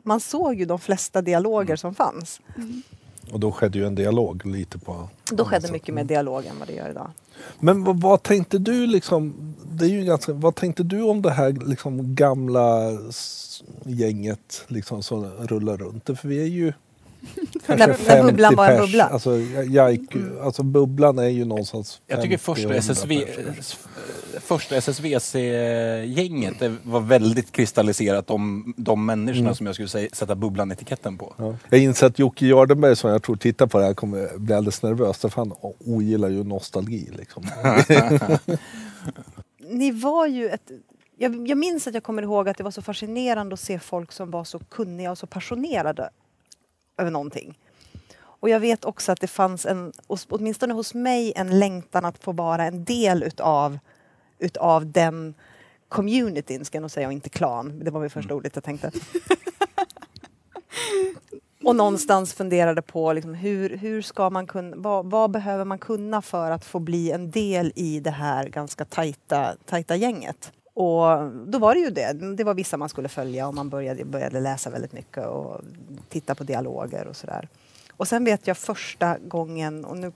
[0.04, 2.42] man såg ju de flesta dialoger som fanns.
[3.32, 5.10] Och då skedde ju en dialog lite på...
[5.32, 5.72] Då skedde sätt.
[5.72, 7.12] mycket mer dialog än vad det gör idag.
[7.60, 11.32] Men vad, vad tänkte du liksom, det är ju ganska, vad tänkte du om det
[11.32, 12.92] här liksom gamla
[13.84, 16.06] gänget liksom som rullar runt?
[16.06, 16.74] För vi är ju
[17.68, 19.04] När- bubblan 50 var en bubbla.
[19.04, 20.12] Alltså, jag, jag, gick
[20.44, 23.24] alltså bubblan är ju någonstans Jag tycker 50, första 100 SSV,
[23.60, 23.78] s-
[24.42, 29.56] första SSVC-gänget var väldigt kristalliserat om de människorna Mm.
[29.56, 31.34] som jag skulle säga, sätta bubblan-etiketten på.
[31.38, 31.56] Ja.
[31.70, 34.84] Jag inser att Jocke Jardenberg som jag tror tittar på det här kommer bli alldeles
[34.84, 35.18] nervös.
[35.18, 37.10] För han ogillar ju nostalgi.
[37.18, 37.44] Liksom.
[39.70, 40.72] Ni var ju ett...
[41.18, 44.12] Jag, jag minns att jag kommer ihåg att det var så fascinerande att se folk
[44.12, 46.10] som var så kunniga och så passionerade
[46.98, 47.60] över någonting.
[48.16, 52.32] Och jag vet också att det fanns en, åtminstone hos mig, en längtan att få
[52.32, 53.80] vara en del utav,
[54.40, 55.34] utav den
[55.90, 57.80] communityn, ska jag nog säga, och inte klan.
[57.84, 58.92] Det var väl första ordet jag tänkte.
[61.64, 66.22] Och någonstans funderade på liksom, hur, hur ska man kunna, vad, vad behöver man kunna
[66.22, 70.52] för att få bli en del i det här ganska tajta, tajta gänget.
[70.74, 72.14] Och då var det ju det.
[72.14, 75.62] Det var vissa man skulle följa och man började, började läsa väldigt mycket och
[76.10, 77.48] titta på dialoger och sådär.
[77.98, 80.12] Och sen vet jag första gången, och nu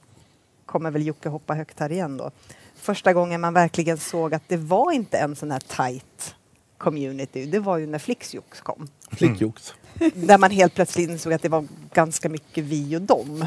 [0.65, 2.31] kommer väl Jocke hoppa högt här igen då.
[2.75, 6.35] Första gången man verkligen såg att det var inte en sån här tight
[6.77, 7.45] community.
[7.45, 8.87] Det var ju när Flixjox kom.
[9.11, 9.73] Flickjox.
[10.13, 13.45] Där man helt plötsligt insåg att det var ganska mycket vi och dem.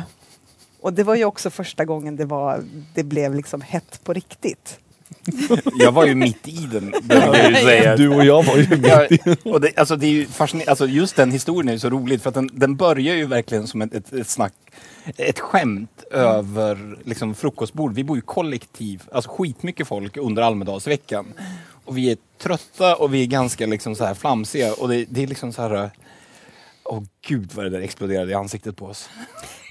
[0.81, 4.80] Och det var ju också första gången det, var, det blev liksom hett på riktigt.
[5.79, 6.95] Jag var ju mitt i den,
[7.55, 7.97] säga.
[7.97, 9.37] Du och jag var ju mitt i.
[9.49, 12.23] och det, alltså det är ju fascinerande, alltså just den historien är ju så roligt
[12.23, 14.55] för att den, den börjar ju verkligen som ett, ett, ett snack,
[15.17, 17.95] ett skämt över liksom frukostbord.
[17.95, 21.27] Vi bor ju kollektiv, alltså skitmycket folk under Almedalsveckan.
[21.85, 25.23] Och vi är trötta och vi är ganska liksom så här flamsiga och det, det
[25.23, 25.91] är liksom så här
[26.85, 29.11] Åh gud vad det där exploderade i ansiktet på oss.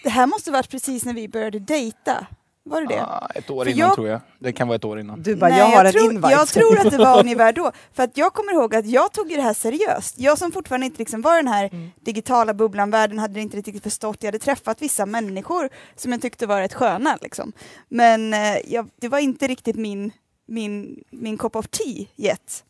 [0.03, 2.27] Det här måste varit precis när vi började dejta.
[2.69, 3.01] Var det det?
[3.01, 4.21] Ah, ett år För innan jag- tror jag.
[4.39, 5.21] Det kan vara ett år innan.
[5.23, 6.31] Du bara, Nej, jag har en tror, invite.
[6.31, 7.71] Jag tror att det var ungefär då.
[7.93, 10.15] För att jag kommer ihåg att jag tog ju det här seriöst.
[10.19, 11.91] Jag som fortfarande inte liksom var den här Mm.
[12.01, 14.17] digitala bubblan-världen hade det inte riktigt förstått.
[14.19, 17.17] Jag hade träffat vissa människor som jag tyckte var rätt sköna.
[17.21, 17.53] Liksom.
[17.89, 20.11] Men eh, jag, det var inte riktigt min,
[20.47, 22.63] min, min cup of tea yet.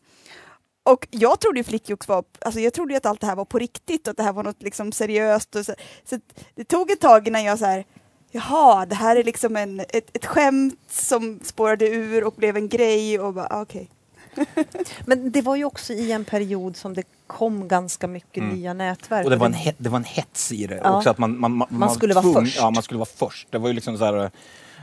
[0.84, 3.60] Och jag trodde ju Flickjox var, alltså jag trodde att allt det här var på
[3.60, 5.56] riktigt och att det här var något liksom seriöst.
[5.56, 5.74] Och så,
[6.10, 6.20] så
[6.56, 7.86] det tog ett tag innan jag så här,
[8.32, 12.70] jaha, det här är liksom en, ett, ett skämt som spårade ur och blev en
[12.70, 13.90] grej och bara, ah, okej.
[15.06, 18.56] Men det var ju också i en period som det kom ganska mycket Mm.
[18.56, 19.24] nya nätverk.
[19.26, 20.98] Och det var en, he- det var en hets i det Ja.
[20.98, 21.10] också.
[21.10, 22.58] Att man, man, man, Man skulle var vara först.
[22.58, 23.48] Ja, man skulle vara först.
[23.52, 24.32] Det var ju liksom så här...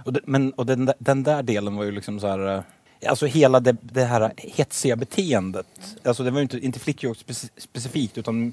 [0.04, 2.62] Och, det, men, och den, där- den där delen var ju liksom så här...
[3.06, 5.66] Alltså hela det, det här hetsiga beteendet.
[6.04, 8.52] Alltså det var ju inte, inte speci- specifikt utan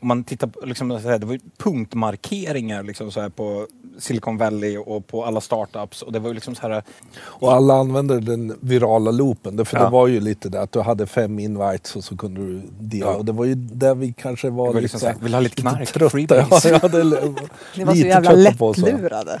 [0.00, 3.66] om man tittar på, liksom, det var ju punktmarkeringar liksom, så här, på
[3.98, 6.02] Silicon Valley och på alla startups.
[6.02, 6.82] Och det var ju liksom så här...
[7.20, 9.64] Och alla använde den virala loopen.
[9.64, 9.84] För Ja.
[9.84, 13.06] det var ju lite det att du hade fem invites och så kunde du dela.
[13.10, 13.16] Ja.
[13.16, 15.34] Och det var ju där vi kanske var, Det var lite, liksom så här, vill
[15.34, 15.92] ha lite knark?
[15.92, 16.10] trötta.
[16.10, 16.64] Freebies.
[16.64, 17.16] Ja, jag hade l-
[17.76, 19.40] Ni var så lite jävla trötta lättlurade.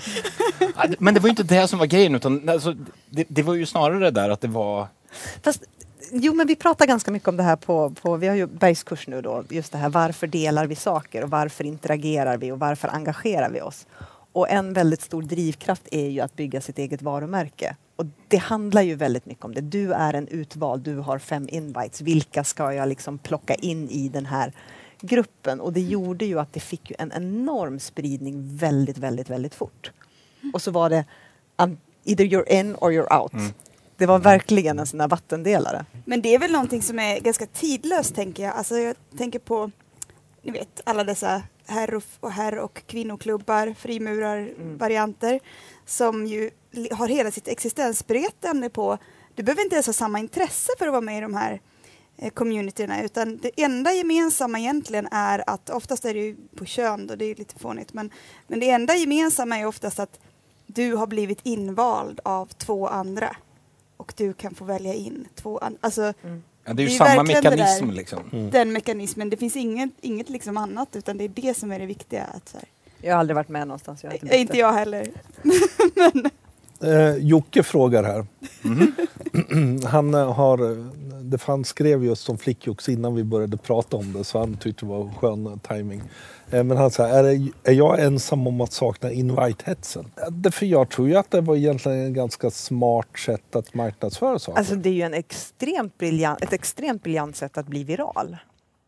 [0.60, 2.74] Ja, det- Men det var ju inte det som var grejen utan alltså,
[3.10, 4.86] det, det var ju snarare det där att det var...
[5.42, 5.62] Fast,
[6.12, 9.08] jo, men vi pratar ganska mycket om det här på, på vi har ju bergskurs
[9.08, 12.88] nu då, just det här varför delar vi saker och varför interagerar vi och varför
[12.88, 13.86] engagerar vi oss?
[14.32, 17.76] Och en väldigt stor drivkraft är ju att bygga sitt eget varumärke.
[17.96, 19.60] Och det handlar ju väldigt mycket om det.
[19.60, 22.00] Du är en utvald, du har fem invites.
[22.00, 24.52] Vilka ska jag liksom plocka in i den här
[25.00, 25.60] gruppen?
[25.60, 29.92] Och det gjorde ju att det fick en enorm spridning väldigt, väldigt, väldigt fort.
[30.52, 31.04] Och så var det
[31.56, 33.32] um, either you're in or you're out.
[33.32, 33.52] Mm.
[33.98, 35.84] Det var verkligen en sån där vattendelare.
[36.04, 38.54] Men det är väl någonting som är ganska tidlöst tänker jag.
[38.54, 39.70] Alltså jag tänker på,
[40.42, 45.40] ni vet, alla dessa herr och, och herr och kvinnoklubbar, frimurarvarianter
[45.86, 46.50] som ju
[46.92, 48.98] har hela sitt existensberättande på,
[49.34, 51.60] du behöver inte ens ha samma intresse för att vara med i de här
[52.16, 57.10] eh, communityerna utan det enda gemensamma egentligen är att oftast är det ju på kön
[57.10, 58.10] och det är lite fånigt men,
[58.46, 60.20] men det enda gemensamma är oftast att
[60.66, 63.36] du har blivit invald av två andra
[64.08, 65.78] och du kan få välja in två andra.
[65.80, 66.12] Alltså Ja,
[66.64, 67.94] det är Det ju är samma det mekanism där.
[67.94, 68.22] liksom.
[68.32, 68.50] Mm.
[68.50, 71.86] den mekanismen, det finns inget, inget liksom annat utan det är det som är det
[71.86, 72.24] viktiga.
[72.24, 72.68] Att så här,
[73.02, 74.02] Jag har aldrig varit med någonstans.
[74.04, 74.58] Jag har inte, Eh, Inte det.
[74.58, 75.10] jag heller.
[76.82, 78.26] Eh, Jocke frågar här.
[79.88, 80.76] han eh, har, eh,
[81.22, 84.84] det fan skrev just om flickjox innan vi började prata om det så han tyckte
[84.84, 86.02] det var skön eh, timing.
[86.50, 90.04] Eh, men han säger, är, det- är jag ensam om att sakna invite-hetsen?
[90.52, 94.58] För jag tror ju att det var egentligen ett ganska smart sätt att marknadsföra saker.
[94.58, 98.36] Alltså det är ju en extremt briljant, ett extremt briljant sätt att bli viral.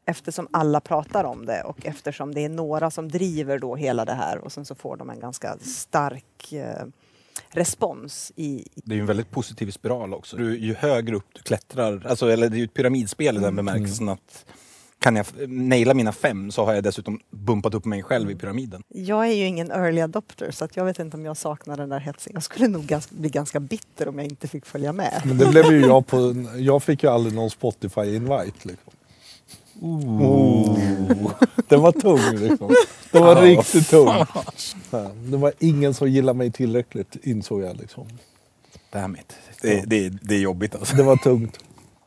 [0.07, 4.12] Eftersom alla pratar om det och eftersom det är några som driver då hela det
[4.14, 6.86] här och sen så får de en ganska stark eh,
[7.51, 10.36] respons i, Det är ju en väldigt positiv spiral också.
[10.36, 13.57] Du, ju högre upp du klättrar, alltså, eller det är ju ett pyramidspel i den
[13.57, 14.44] bemärkelsen att
[15.01, 18.82] kan jag naila mina fem så har jag dessutom bumpat upp mig själv i pyramiden.
[18.88, 21.88] Jag är ju ingen early adopter så att jag vet inte om jag saknar den
[21.88, 22.32] där hetsen.
[22.34, 25.22] Jag skulle nog ganska, bli ganska bitter om jag inte fick följa med.
[25.24, 28.68] Men det blev ju jag på, jag fick ju aldrig någon Spotify-invite.
[28.68, 28.92] Liksom.
[29.80, 31.32] Oh.
[31.68, 32.74] Den var tung liksom.
[33.12, 34.08] Den var riktigt tung.
[35.30, 38.06] Det var ingen som gillade mig tillräckligt insåg jag liksom.
[38.90, 39.36] Damn it.
[39.62, 40.96] Det, det, det är jobbigt alltså.
[40.96, 41.58] Det var tungt.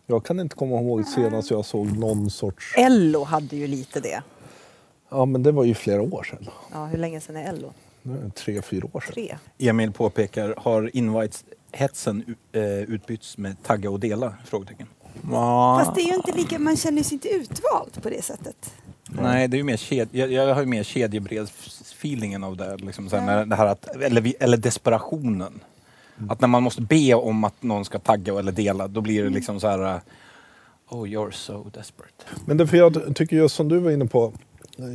[0.08, 2.74] Jag kan inte komma ihåg senast jag såg någon sorts...
[2.78, 4.24] Ello hade ju lite det.
[5.10, 6.48] Ja men det var ju flera år sedan.
[6.72, 7.74] Ja, hur länge sedan är Ello?
[8.36, 9.14] Tre, fyra år sedan.
[9.14, 9.38] Tre?
[9.58, 14.34] Emil påpekar, har invites-hetsen eh, utbytts med tagga och dela?
[14.46, 14.88] Frågetecken.
[15.80, 18.74] Fast det är ju inte lika, man känner sig inte utvald på det sättet.
[19.10, 22.78] Nej, det är ju mer ked, jag, jag har ju mer kedjebrevsfeelingen av det.
[22.78, 25.60] Liksom, så här, när, det här att, eller, vi- eller desperationen.
[26.30, 29.30] Att när man måste be om att någon ska tagga eller dela, då blir det
[29.30, 29.96] liksom så här...
[29.96, 30.02] uh,
[30.90, 32.24] Oh, you're so desperate.
[32.46, 34.34] Men det, för jag tycker just som du var inne på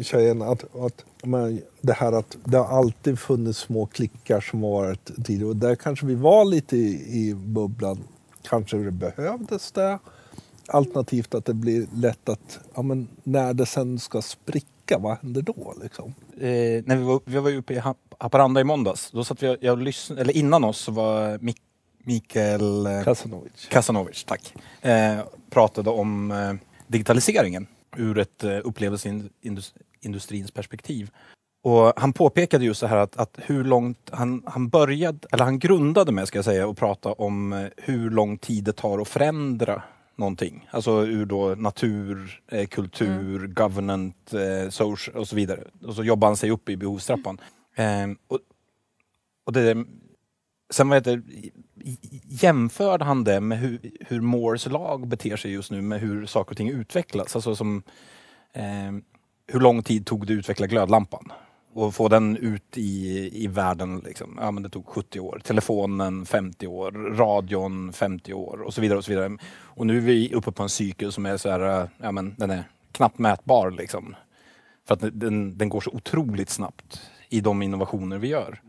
[0.02, 4.70] tjejen att, att men, det här att det har alltid funnits små klickar som har
[4.70, 6.90] varit tidigare och där kanske vi var lite i,
[7.28, 7.98] i bubblan.
[8.48, 9.98] Kanske det behövdes det.
[10.68, 15.42] Alternativt att det blir lätt att ja, men, när det sen ska spricka, vad händer
[15.42, 15.74] då?
[15.82, 16.14] Liksom?
[16.40, 16.44] Eh,
[16.84, 19.82] när vi var, vi var uppe i Hap- Haparanda i måndags, då satt vi jag
[19.82, 21.62] lyssnade, eller innan oss så var Mik-
[21.98, 23.66] Mikael eh, Kasanovic.
[23.70, 25.18] Kasanovic, tack, eh,
[25.50, 26.54] pratade om eh,
[26.86, 31.10] digitaliseringen ur ett eh, upplevelseindustrins perspektiv.
[31.62, 35.58] Och han påpekade just så här att, att hur långt han, han började, eller han
[35.58, 39.08] grundade med ska jag säga, att prata om eh, hur lång tid det tar att
[39.08, 39.82] förändra
[40.16, 40.68] någonting.
[40.70, 45.64] Alltså ur då natur, eh, kultur, government, eh, social och så vidare.
[45.86, 47.40] Och så jobbar han sig upp i behovstrappan.
[47.74, 48.38] Eh, och,
[49.46, 49.84] och det,
[50.70, 51.22] sen vad heter,
[52.24, 56.50] jämförde han det med hur, hur Moores lag beter sig just nu med hur saker
[56.50, 57.36] och ting utvecklas.
[57.36, 57.82] Alltså som,
[58.52, 58.92] eh,
[59.46, 61.32] hur lång tid tog det att utveckla glödlampan?
[61.72, 64.02] Och få den ut i, i världen.
[64.04, 64.38] Liksom.
[64.40, 65.40] Ja, men det tog 70 år.
[65.44, 66.92] Telefonen 50 år.
[66.92, 68.98] Radion 50 år och så vidare.
[68.98, 69.38] Och så vidare.
[69.50, 72.34] Och nu är vi uppe på en cykel som är så här, eh, ja men
[72.38, 74.16] den är knappt mätbar liksom.
[74.86, 78.62] För att den, den går så otroligt snabbt i de innovationer vi gör.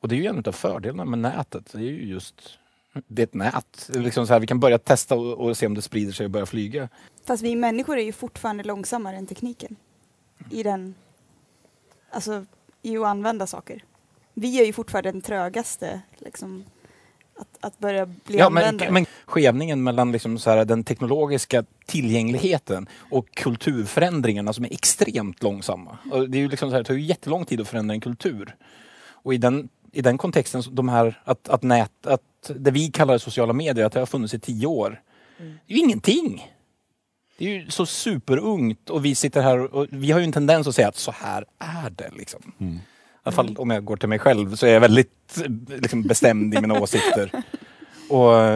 [0.00, 1.72] Och det är ju en av fördelarna med nätet.
[1.72, 2.58] Det är ju just
[3.06, 3.90] det är ett nät.
[3.94, 6.30] Liksom så här, vi kan börja testa och, och se om det sprider sig och
[6.30, 6.88] börja flyga.
[7.24, 9.76] Fast vi människor är ju fortfarande långsammare än tekniken.
[10.50, 10.94] I den,
[12.10, 12.46] alltså
[12.82, 13.84] i att använda saker.
[14.34, 16.64] Vi är ju fortfarande den trögaste liksom,
[17.38, 18.90] att, att börja bli Ja, men, användare.
[18.90, 25.98] men skevningen mellan liksom så här, den teknologiska tillgängligheten och kulturförändringarna som är extremt långsamma.
[26.12, 28.00] Och det, är ju liksom så här, det tar ju jättelång tid att förändra en
[28.00, 28.56] kultur.
[29.08, 33.18] Och i den, i den kontexten, de här, att, att, nät, att det vi kallar
[33.18, 35.02] sociala medier, att det har funnits i tio år.
[35.38, 36.55] Det är ju ingenting.
[37.38, 40.66] Det är ju så superungt och vi sitter här och vi har ju en tendens
[40.66, 42.10] att säga att så här är det.
[42.16, 42.52] Liksom.
[42.58, 42.78] I
[43.22, 46.54] alla fall om jag går till mig själv så är jag väldigt eh, liksom, bestämd
[46.54, 47.30] i mina åsikter.
[48.10, 48.54] Och,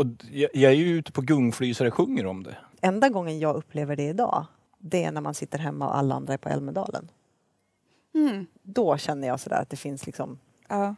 [0.00, 2.56] och jag, jag är ju ute på gungfly så det sjunger om det.
[2.80, 4.46] Enda gången jag upplever det idag,
[4.78, 7.08] det är när man sitter hemma och alla andra är på Älmedalen.
[8.14, 8.46] Mm.
[8.62, 10.38] Då känner jag sådär att det finns liksom,
[10.68, 10.94] Ja.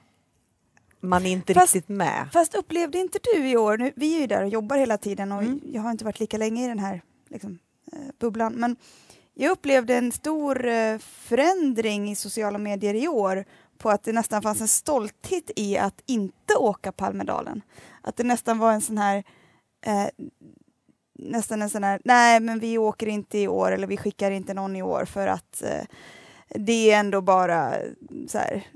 [1.00, 2.28] man är inte Fast- riktigt med.
[2.32, 5.32] Fast upplevde inte du i år, nu, vi är ju där och jobbar hela tiden
[5.32, 5.60] och Mm.
[5.72, 7.58] jag har inte varit lika länge i den här liksom,
[7.92, 8.76] eh, bubblan, men
[9.34, 13.44] jag upplevde en stor eh, förändring i sociala medier i år
[13.78, 17.62] på att det nästan fanns en stolthet i att inte åka Palmedalen.
[18.02, 19.24] Att det nästan var en sån här
[19.86, 20.06] eh,
[21.18, 24.54] nästan en sån här, nej men vi åker inte i år eller vi skickar inte
[24.54, 25.84] någon i år för att eh,
[26.48, 27.74] det är ändå bara
[28.28, 28.66] så här,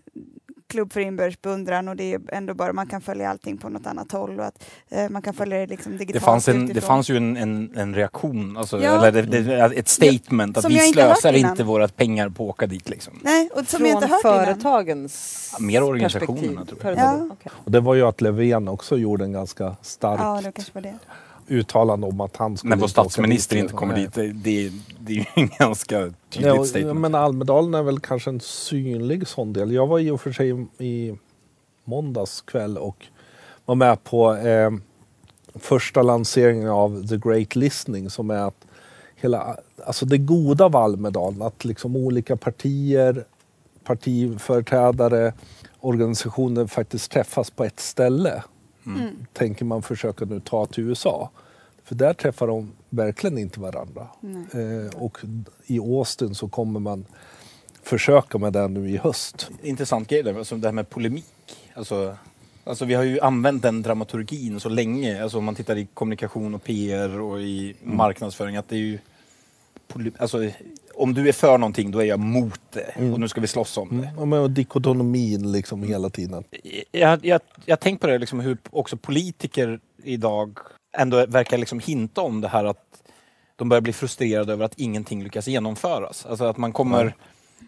[0.74, 3.86] klubb för inbördes beundran och det är ändå bara man kan följa allting på något
[3.86, 6.80] annat håll och att eh, man kan följa det liksom Det digitalt fanns, en, det
[6.80, 9.06] fanns ju en, en, en reaktion, alltså, Ja.
[9.06, 12.50] eller det, det, ett statement Som att vi inte slösar inte våra pengar på att
[12.50, 12.88] åka dit.
[12.88, 13.12] Liksom.
[13.22, 14.44] Nej, och som Från jag inte hört innan.
[14.44, 16.80] företagens Ja, mer organisationerna, perspektiv.
[16.80, 17.30] tror jag.
[17.44, 17.50] Ja.
[17.64, 20.82] Och det var ju att Löfven också gjorde en ganska stark Ja, det kanske var
[20.82, 20.94] det.
[21.48, 25.16] Uttalande om att han skulle När vår statsminister inte kommer dit, det, det, det är
[25.16, 27.00] ju en ganska Ja, tydligt och- statement.
[27.00, 29.72] men Almedalen är väl kanske en synlig sån del.
[29.72, 31.14] Jag var i och för sig i
[31.84, 33.06] måndags kväll och
[33.64, 34.70] var med på eh,
[35.54, 38.66] första lanseringen av The Great Listening som är att
[39.16, 43.24] hela, alltså det goda av Almedalen, att liksom olika partier,
[43.84, 45.32] partiföreträdare,
[45.80, 48.42] organisationer faktiskt träffas på ett ställe.
[48.86, 49.26] Mm.
[49.32, 51.30] Tänker man försöka nu ta till USA.
[51.84, 54.08] För där träffar de verkligen inte varandra.
[54.52, 55.18] Eh, och
[55.66, 57.04] i Austin så kommer man
[57.82, 59.50] försöka med det nu i höst.
[59.62, 61.24] Intressant grej där, alltså det här med polemik.
[61.74, 62.16] Alltså,
[62.64, 65.22] alltså vi har ju använt den dramaturgin så länge.
[65.22, 67.96] Alltså om man tittar i kommunikation och PR och i Mm.
[67.96, 68.56] marknadsföring.
[68.56, 68.98] Att det är ju...
[70.18, 70.50] Alltså,
[70.96, 73.12] om du är för någonting, då är jag mot det.
[73.12, 74.08] Och nu ska vi slåss om det.
[74.16, 74.28] Mm.
[74.28, 76.44] Men dikotomin liksom hela tiden.
[76.90, 80.58] Jag, jag, jag tänkt på det, liksom, hur också politiker idag
[80.96, 82.94] ändå verkar liksom hinta om det här att
[83.56, 86.26] de börjar bli frustrerade över att ingenting lyckas genomföras.
[86.26, 87.14] Alltså att man kommer...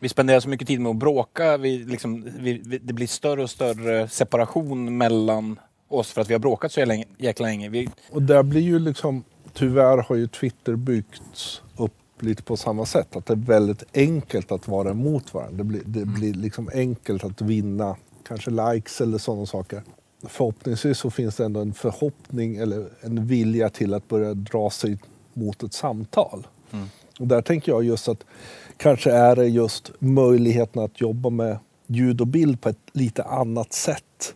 [0.00, 3.42] Vi spenderar så mycket tid med att bråka, vi, liksom, vi, vi, det blir större
[3.42, 7.68] och större separation mellan oss för att vi har bråkat så länge, jäkla länge.
[7.68, 12.86] Vi, Och där blir ju liksom, tyvärr har ju Twitter byggts upp lite på samma
[12.86, 13.16] sätt.
[13.16, 15.56] Att det är väldigt enkelt att vara emot varandra.
[15.56, 17.96] Det blir, det blir liksom enkelt att vinna
[18.28, 19.82] kanske likes eller sådana saker.
[20.22, 24.98] Förhoppningsvis så finns det ändå en förhoppning eller en vilja till att börja dra sig
[25.32, 26.46] mot ett samtal.
[27.20, 28.24] Och där tänker jag just att
[28.76, 33.72] kanske är det just möjligheten att jobba med ljud och bild på ett lite annat
[33.72, 34.34] sätt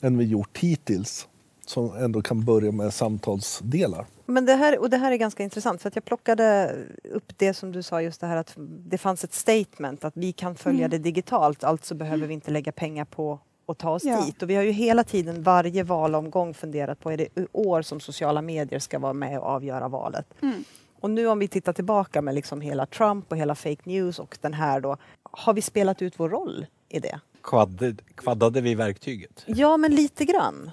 [0.00, 1.28] än vi gjort hittills.
[1.66, 4.06] Som ändå kan börja med samtalsdelar.
[4.32, 6.76] Men det här, och det här är ganska intressant för att jag plockade
[7.12, 8.52] upp det som du sa just det här att
[8.86, 10.90] det fanns ett statement att vi kan följa Mm.
[10.90, 14.20] det digitalt alltså behöver vi inte lägga pengar på att ta oss Ja.
[14.24, 14.42] dit.
[14.42, 18.42] Och vi har ju hela tiden varje valomgång funderat på är det år som sociala
[18.42, 20.26] medier ska vara med och avgöra valet.
[20.42, 20.64] Mm.
[21.00, 24.38] Och nu om vi tittar tillbaka med liksom hela Trump och hela fake news och
[24.40, 27.20] den här då, har vi spelat ut vår roll i det?
[27.42, 29.42] kvaddade, kvaddade vi verktyget?
[29.46, 30.70] Ja, men lite grann.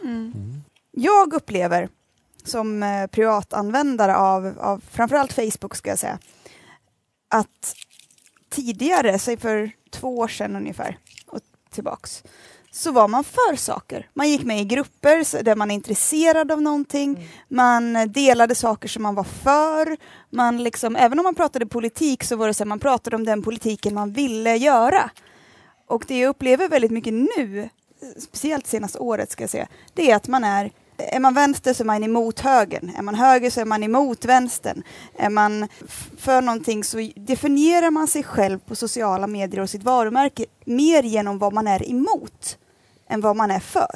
[0.91, 1.89] Jag upplever
[2.43, 6.19] som eh, privatanvändare av, av framförallt Facebook ska jag säga,
[7.29, 7.75] att
[8.49, 12.23] tidigare, säg för två år sedan ungefär och tillbaks,
[12.71, 14.09] så var man för saker.
[14.13, 18.89] Man gick med i grupper där man är intresserad av någonting, man eh, delade saker
[18.89, 19.97] som man var för,
[20.29, 23.25] man liksom, även om man pratade politik så var det så att man pratade om
[23.25, 25.09] den politiken man ville göra.
[25.87, 27.69] Och det jag upplever väldigt mycket nu,
[28.19, 31.83] speciellt senaste året ska jag säga, det är att man är är man vänster så
[31.83, 32.91] är man emot högern.
[32.97, 34.83] Är man höger så är man emot vänstern.
[35.17, 35.67] Är man
[36.17, 41.39] för någonting så definierar man sig själv på sociala medier och sitt varumärke mer genom
[41.39, 42.57] vad man är emot
[43.09, 43.95] än vad man är för.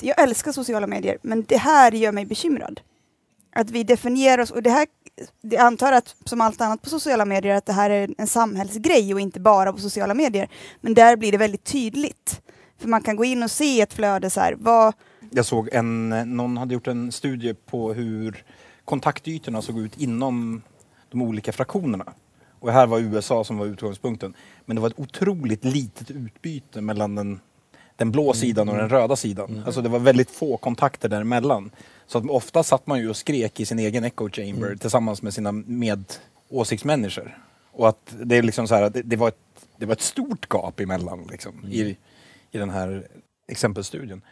[0.00, 2.80] Jag älskar sociala medier, men det här gör mig bekymrad.
[3.52, 4.86] Att vi definierar oss, och det här,
[5.40, 9.14] jag antar att som allt annat på sociala medier, att det här är en samhällsgrej
[9.14, 10.48] och inte bara på sociala medier.
[10.80, 12.40] Men där blir det väldigt tydligt.
[12.78, 14.94] För man kan gå in och se ett flöde så här, vad,
[15.30, 18.44] jag såg en, någon hade gjort en studie på hur
[18.84, 20.62] kontaktytorna såg ut inom
[21.10, 22.12] de olika fraktionerna.
[22.60, 24.34] Och här var USA som var utgångspunkten.
[24.64, 27.40] Men det var ett otroligt litet utbyte mellan den,
[27.96, 29.62] den blå sidan och den röda sidan.
[29.66, 31.70] Alltså det var väldigt få kontakter däremellan.
[32.06, 35.34] Så att ofta satt man ju och skrek i sin egen echo chamber tillsammans med
[35.34, 37.38] sina medåsiktsmänniskor.
[37.72, 40.46] Och att det är liksom så här, det, det, var ett, det var ett stort
[40.48, 41.96] gap emellan liksom, i,
[42.50, 43.06] i den här
[43.48, 44.22] exempelstudien.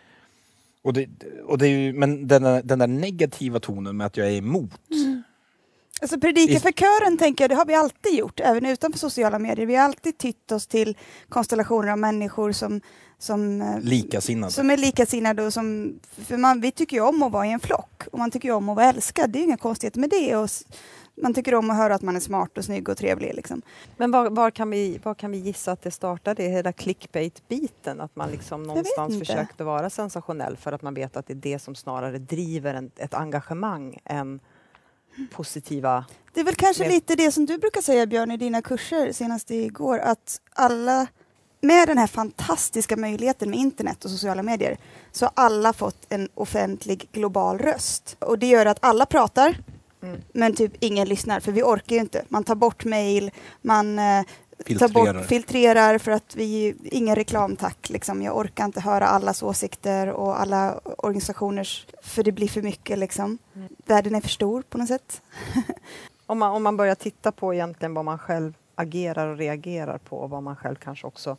[0.88, 1.08] Och det,
[1.46, 4.36] och det är ju, men den, där- den där negativa tonen med att jag är
[4.36, 4.70] emot.
[6.00, 9.66] Alltså predika för kören tänker jag, det har vi alltid gjort, även utanför sociala medier.
[9.66, 10.96] Vi har alltid tytt oss till
[11.28, 12.80] konstellationer av människor som,
[13.18, 14.52] som, eh, Likasinnade.
[14.52, 17.60] som är likasinnade och som, för man, vi tycker ju om att vara i en
[17.60, 19.30] flock och man tycker ju om att vara älskad.
[19.30, 20.36] Det är ju inga konstigheter med det.
[20.36, 20.50] Och
[21.22, 23.34] man tycker om att höra att man är smart och snygg och trevlig.
[23.34, 23.62] Liksom.
[23.96, 26.42] Men var, var, kan vi, var kan vi gissa att det startade?
[26.42, 28.00] Hela clickbait-biten?
[28.00, 31.58] Att man liksom någonstans försökte vara sensationell för att man vet att det är det
[31.58, 34.40] som snarare driver en, ett engagemang än
[35.32, 36.04] positiva...
[36.34, 39.12] Det är väl kanske Men- lite det som du brukar säga Björn i dina kurser
[39.12, 41.06] senast igår, att alla
[41.60, 44.78] med den här fantastiska möjligheten med internet och sociala medier
[45.12, 48.16] så har alla fått en offentlig global röst.
[48.18, 49.56] Och det gör att alla pratar
[50.02, 50.20] Mm.
[50.32, 52.24] men typ ingen lyssnar för vi orkar ju inte.
[52.28, 53.30] Man tar bort mail,
[53.62, 54.22] man eh,
[54.58, 55.14] tar Filtrerar.
[55.14, 57.90] bort, filtrerar för att vi, ingen reklam tack.
[57.90, 58.22] Liksom.
[58.22, 63.38] Jag orkar inte höra allas åsikter och alla organisationers, för det blir för mycket liksom.
[63.54, 63.68] Mm.
[63.86, 65.22] Världen är för stor på något sätt.
[66.26, 70.16] Om man, om man börjar titta på egentligen vad man själv agerar och reagerar på
[70.18, 71.36] och vad man själv kanske också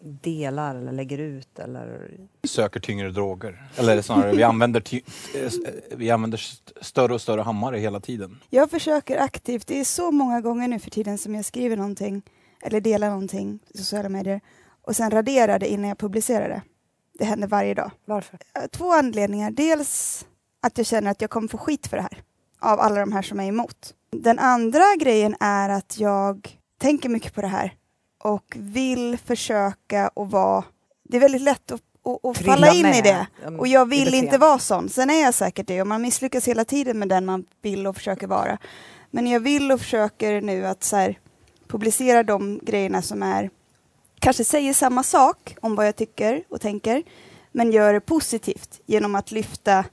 [0.00, 2.10] delar eller lägger ut eller...
[2.44, 3.62] Söker tyngre droger.
[3.76, 5.02] Eller snarare, vi använder, ty-
[5.34, 5.52] eh,
[5.96, 8.38] vi använder st- större och större hammare hela tiden.
[8.50, 12.22] Jag försöker aktivt, det är så många gånger nu för tiden som jag skriver någonting
[12.62, 14.40] eller delar någonting i sociala medier
[14.82, 16.62] och sen raderar det innan jag publicerar det.
[17.18, 17.90] Det händer varje dag.
[18.04, 18.38] Varför?
[18.54, 19.50] Eh, Två anledningar.
[19.50, 20.26] Dels
[20.62, 22.22] att jag känner att jag kommer få skit för det här
[22.60, 23.94] av alla de här som är emot.
[24.12, 27.74] Den andra grejen är att jag tänker mycket på det här
[28.18, 30.64] och vill försöka att vara...
[31.04, 31.80] Det är väldigt lätt att,
[32.22, 33.26] att Trilla falla in i med det.
[33.42, 34.88] ja, Och jag i vill inte vara sån.
[34.88, 37.96] Sen är jag säkert det och man misslyckas hela tiden med den man vill och
[37.96, 38.58] försöker vara.
[39.10, 41.18] Men jag vill och försöker nu att så här,
[41.68, 43.50] publicera de grejerna som är
[44.18, 47.02] kanske säger samma sak om vad jag tycker och tänker
[47.52, 49.84] men gör det positivt genom att lyfta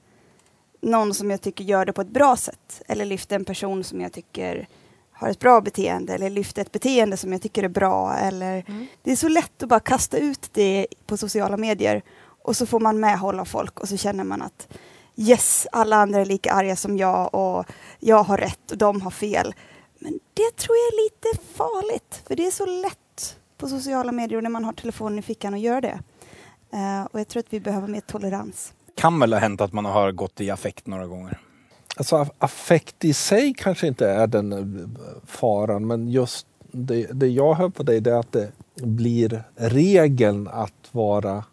[0.81, 4.01] någon som jag tycker gör det på ett bra sätt eller lyfta en person som
[4.01, 4.67] jag tycker
[5.15, 8.13] har ett bra beteende eller lyfta ett beteende som jag tycker är bra.
[8.13, 8.63] Eller...
[8.67, 8.87] Mm.
[9.03, 12.01] Det är så lätt att bara kasta ut det på sociala medier
[12.43, 14.67] och så får man medhålla folk och så känner man att
[15.15, 17.65] yes, alla andra är lika arga som jag och
[17.99, 19.55] jag har rätt och de har fel.
[19.99, 24.37] Men det tror jag är lite farligt för det är så lätt på sociala medier
[24.37, 25.99] och när man har telefonen i fickan att göra det.
[26.73, 28.73] Eh, och jag tror att vi behöver mer tolerans.
[28.95, 31.39] Kan väl ha hänt att man har gått i affekt några gånger.
[31.97, 34.85] Alltså aff- affekt i sig kanske inte är den eh,
[35.25, 40.47] faran men just det, det jag hör på dig det är att det blir regeln
[40.47, 41.43] att vara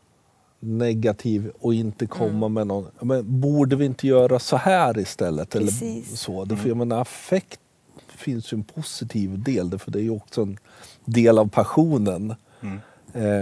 [0.60, 5.54] negativ och inte komma med någon, men borde vi inte göra så här istället?
[5.54, 6.20] Eller Precis.
[6.20, 6.44] så.
[6.44, 7.60] Därför jag menar affekt
[8.08, 10.58] finns ju en positiv del därför det är ju också en
[11.04, 12.78] del av passionen Mm.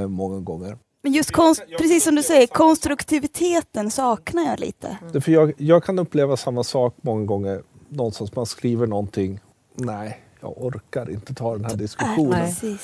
[0.01, 0.79] eh, många gånger.
[1.03, 4.99] Men just konst, precis som du säger, konstruktiviteten saknar jag lite.
[5.13, 7.63] Därför jag, jag kan uppleva samma sak många gånger.
[7.89, 9.41] Någonstans man skriver någonting.
[9.75, 12.53] Nej, jag orkar inte ta den här diskussionen.
[12.63, 12.79] Nej.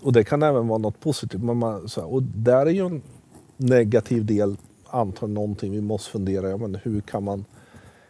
[0.00, 1.42] Och det kan även vara något positivt.
[1.42, 3.02] Men man, så här, och där är ju en
[3.56, 4.56] negativ del
[4.90, 7.44] antagligen någonting vi måste fundera ja, men hur kan man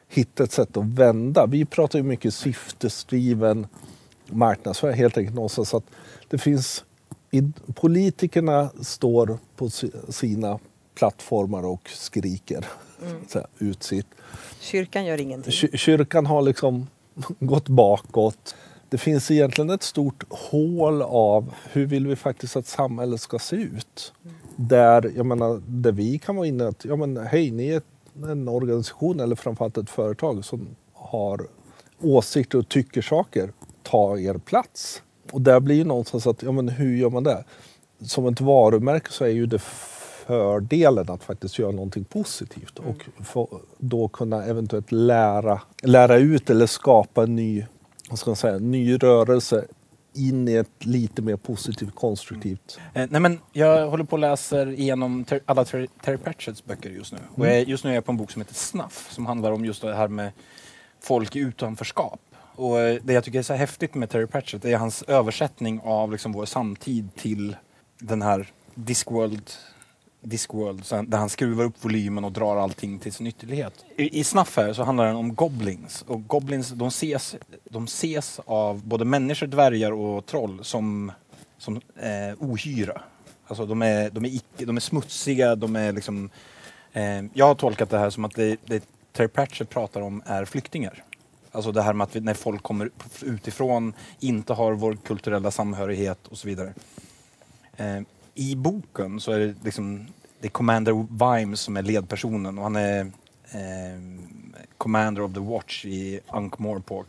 [0.09, 1.47] hitta ett sätt att vända?
[1.47, 3.67] Vi pratar ju mycket syftesdriven
[4.27, 5.85] marknadsföring helt enkelt någonstans att
[6.29, 6.85] det finns
[7.74, 10.59] politikerna står på si- sina
[10.95, 12.66] plattformar och skriker
[13.29, 14.07] så här, ut sitt.
[14.61, 15.53] Kyrkan gör ingenting.
[15.53, 16.87] Ky- Kyrkan har liksom
[17.41, 18.55] gått bakåt.
[18.89, 23.57] Det finns egentligen ett stort hål av hur vill vi faktiskt att samhället ska se
[23.57, 24.12] ut?
[24.57, 27.83] Där, jag menar, där vi kan vara inne att, ja men hej, ni är
[28.29, 31.41] en organisation eller framförallt ett företag som har
[32.01, 33.53] åsikter och tycker saker.
[33.83, 35.03] Ta er plats.
[35.31, 37.45] Och där blir ju någonstans att, ja men hur gör man det?
[38.03, 43.61] Som ett varumärke så är ju det fördelen att faktiskt göra någonting positivt och få,
[43.79, 47.66] då kunna eventuellt lära, lära ut eller skapa en ny,
[48.11, 49.64] vad ska man säga, ny rörelse
[50.14, 52.79] in i ett lite mer positivt, konstruktivt.
[52.95, 56.91] Eh, nej men jag håller på och läser igenom ter- alla Ter- Terry Pratchetts böcker
[56.91, 57.18] just nu.
[57.35, 59.64] Och jag, just nu är jag på en bok som heter Snuff som handlar om
[59.64, 60.31] just det här med
[61.01, 62.20] folk i utanförskap.
[62.59, 66.13] Och eh, det jag tycker är så häftigt med Terry Pratchett är hans översättning av
[66.13, 67.57] liksom vår samtid till
[67.99, 69.51] den här Discworld
[70.21, 73.85] Discworld, där han skruvar upp volymen och drar allting till sin ytterlighet.
[73.97, 76.05] I, i Snuff här så handlar den om goblins.
[76.09, 81.13] Och goblins de ses, de ses av både människor, dvärgar och troll som,
[81.59, 83.03] som eh, ohyra.
[83.47, 86.31] Alltså de är, de, är icke, de är smutsiga, de är liksom...
[86.93, 90.45] Eh, jag har tolkat det här som att det, det Terry Pratchett pratar om är
[90.45, 91.05] flyktingar.
[91.59, 92.91] Alltså det här med att vi, när folk kommer
[93.23, 96.75] utifrån, inte har vår kulturella samhörighet och så vidare.
[97.77, 98.01] Eh,
[98.35, 100.07] I boken så är det liksom
[100.41, 101.07] det är Commander
[101.37, 103.01] Vimes som är ledpersonen och han är
[103.51, 104.01] eh,
[104.77, 107.07] Commander of the Watch i Ankh-Morpork.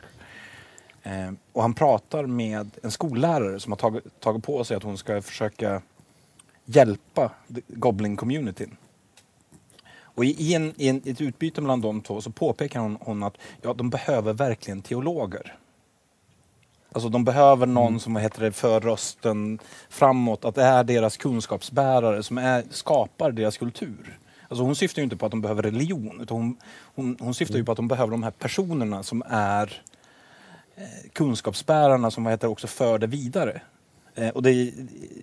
[1.04, 4.98] Eh, och han pratar med en skollärare som har tagit, tagit på sig att hon
[4.98, 5.82] ska försöka
[6.66, 7.32] hjälpa
[7.68, 8.76] Goblin-communityn.
[10.20, 13.38] Och i, en, i en, ett utbyte mellan de två så påpekar hon, hon att
[13.62, 15.56] ja, de behöver verkligen teologer.
[16.92, 19.60] Alltså de behöver någon som vad heter det, för rösten
[19.90, 24.20] framåt, att det är deras kunskapsbärare som är, skapar deras kultur.
[24.48, 26.58] Alltså hon syftar ju inte på att de behöver religion, utan hon,
[26.96, 29.82] hon, hon syftar ju på att de behöver de här personerna som är
[30.76, 33.62] eh, kunskapsbärarna som vad heter, också för det vidare.
[34.16, 34.72] Eh, och det är,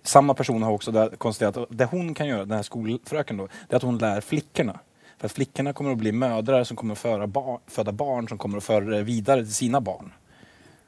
[0.03, 3.47] samma person har också där konstaterat att det hon kan göra, den här skolfröken då,
[3.67, 4.79] det är att hon lär flickorna.
[5.17, 8.37] För att flickorna kommer att bli mödrar som kommer att föra bar, föda barn som
[8.37, 10.11] kommer att föra det vidare till sina barn.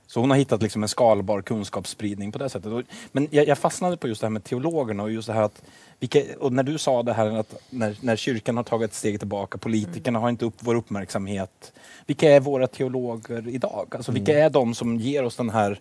[0.08, 2.86] Så hon har hittat liksom en skalbar kunskapsspridning på det sättet.
[3.12, 5.62] Men jag, jag fastnade på just det här med teologerna och just det här att
[6.00, 9.20] vilka, och när du sa det här att när, när kyrkan har tagit ett steg
[9.20, 11.74] tillbaka, politikerna har inte upp vår uppmärksamhet.
[12.06, 13.88] Vilka är våra teologer idag?
[13.96, 15.80] Alltså vilka är de som ger oss den här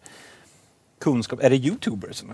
[0.98, 1.42] kunskap?
[1.42, 2.24] Är det youtubers?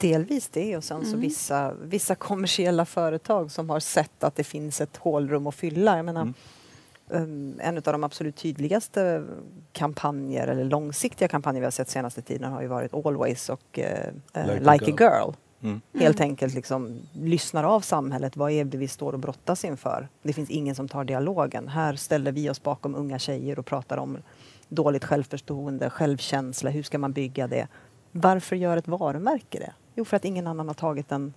[0.00, 4.80] Delvis det och sen så vissa, vissa kommersiella företag som har sett att det finns
[4.80, 5.96] ett hålrum att fylla.
[5.96, 6.32] Jag menar,
[7.08, 9.24] um, en av de absolut tydligaste
[9.72, 13.84] kampanjer eller långsiktiga kampanjer vi har sett senaste tiden har ju varit Always och uh,
[14.42, 15.34] uh, Like Like, a a Girl.
[15.62, 15.80] Mm.
[15.94, 18.36] Helt enkelt liksom lyssnar av samhället.
[18.36, 20.08] Vad är det vi står och brottas inför?
[20.22, 21.68] Det finns ingen som tar dialogen.
[21.68, 24.18] Här ställer vi oss bakom unga tjejer och pratar om
[24.68, 26.70] dåligt självförtroende, självkänsla.
[26.70, 27.68] Hur ska man bygga det?
[28.12, 29.72] Varför gör ett varumärke det?
[30.00, 31.34] Jo, för att ingen annan har tagit den,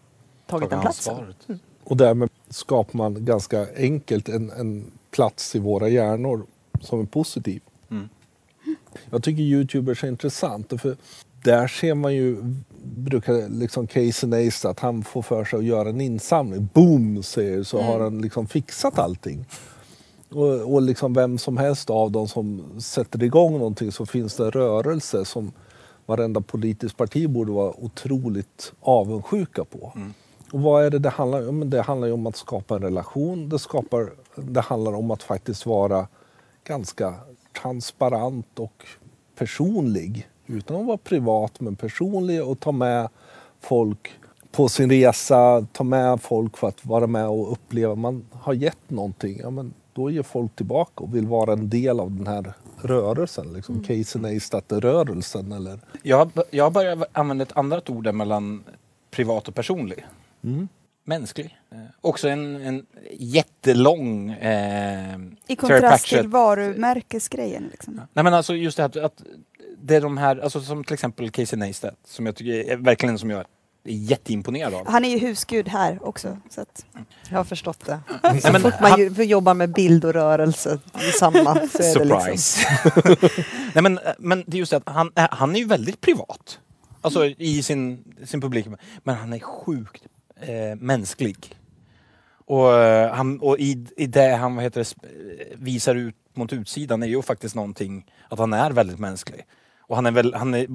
[0.48, 1.14] tagit den platsen.
[1.14, 1.62] ansvaret.
[1.84, 6.46] Och därmed skapar man ganska enkelt en, en plats i våra hjärnor
[6.82, 7.62] som är positiv.
[7.92, 8.10] Mm.
[9.10, 10.98] Jag tycker Youtubers är intressant för
[11.44, 12.38] där ser man ju,
[12.84, 16.70] brukar liksom Casey Neistat, att han får för sig att göra en insamling.
[16.74, 19.46] Boom säger så har han liksom fixat allting.
[20.30, 24.46] Och, och liksom vem som helst av dem som sätter igång någonting så finns det
[24.46, 25.52] en rörelse som
[26.06, 29.92] varenda politiskt parti borde vara otroligt avundsjuka på.
[30.52, 31.70] Och vad är det det handlar om?
[31.70, 33.50] Det handlar ju om att skapa en relation.
[33.50, 36.08] Det, skapar, det handlar om att faktiskt vara
[36.64, 37.14] ganska
[37.62, 38.86] transparent och
[39.36, 40.28] personlig.
[40.46, 43.10] Utan att vara privat men personlig och ta med
[43.62, 44.12] folk
[44.52, 47.96] på sin resa, ta med folk för att vara med och uppleva.
[47.96, 52.00] Man har gett någonting, ja, men då ger folk tillbaka och vill vara en del
[52.00, 52.54] av den här
[52.84, 53.54] rörelsen.
[53.54, 53.88] Liksom Mm.
[53.88, 58.64] Casey Neistat-rörelsen eller Jag, jag har börjat använda ett annat ord mellan
[59.12, 60.06] privat och personlig.
[60.44, 60.68] Mm.
[61.06, 61.58] Mänsklig.
[61.72, 64.32] Eh, också en, en jättelång...
[64.32, 65.18] Eh,
[65.48, 67.68] I kontrast till varumärkesgrejen.
[67.72, 68.02] Liksom.
[68.14, 69.24] Nej men alltså just det här att, att
[69.78, 73.20] det är de här, alltså som till exempel Casey Neistat, som jag tycker är verkligen
[73.20, 73.46] som jag
[73.86, 74.88] jätteimponerad av.
[74.88, 76.38] Han är ju husgud här också.
[76.50, 76.86] Så att,
[77.30, 78.00] Jag har förstått det.
[78.24, 80.80] Nej, Så men fort man han- jobbar med bild och rörelse
[81.10, 82.38] i samma så är det liksom...
[82.38, 82.68] Surprise!
[83.74, 86.60] Nej men, men det är just det att han, är- han är ju väldigt privat.
[87.02, 88.66] Alltså i sin, sin publik.
[89.04, 90.04] Men han är sjukt
[90.42, 91.56] eh, mänsklig.
[92.46, 96.54] Och, eh, han, och i, i det han vad heter det, eh, visar ut mot
[96.54, 99.42] utsidan är ju faktiskt någonting att han är väldigt mänsklig.
[99.80, 100.68] Och han är väl, han är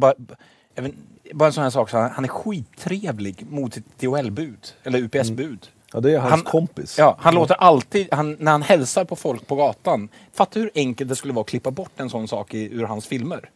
[0.82, 0.94] vet,
[1.32, 5.66] bara en sån här sak, så han, han är skittrevlig mot sitt DHL-bud, eller UPS-bud.
[5.92, 6.98] ja, det är hans Han- kompis.
[6.98, 11.08] Ja, han låter alltid, han, när han hälsar på folk på gatan, fatta hur enkelt
[11.10, 13.50] det skulle vara att klippa bort en sån sak i, ur hans filmer.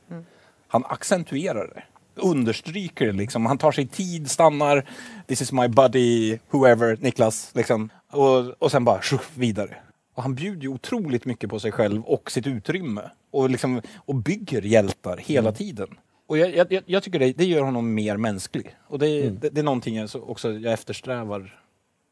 [0.69, 1.83] Han accentuerar det,
[2.21, 3.47] understryker det liksom.
[3.47, 4.89] Han tar sig tid, stannar,
[5.27, 7.91] this is my buddy, whoever, Niklas, liksom.
[8.13, 9.77] Och, och sen bara tjoff, vidare.
[10.15, 13.03] Och han bjuder ju otroligt mycket på sig själv och sitt utrymme.
[13.31, 15.89] Och, liksom, och bygger hjältar hela tiden.
[16.33, 18.77] Och jag, jag, jag- tycker det, det gör honom mer mänsklig.
[18.89, 21.59] Och det, det, det är någonting jag så- också jag eftersträvar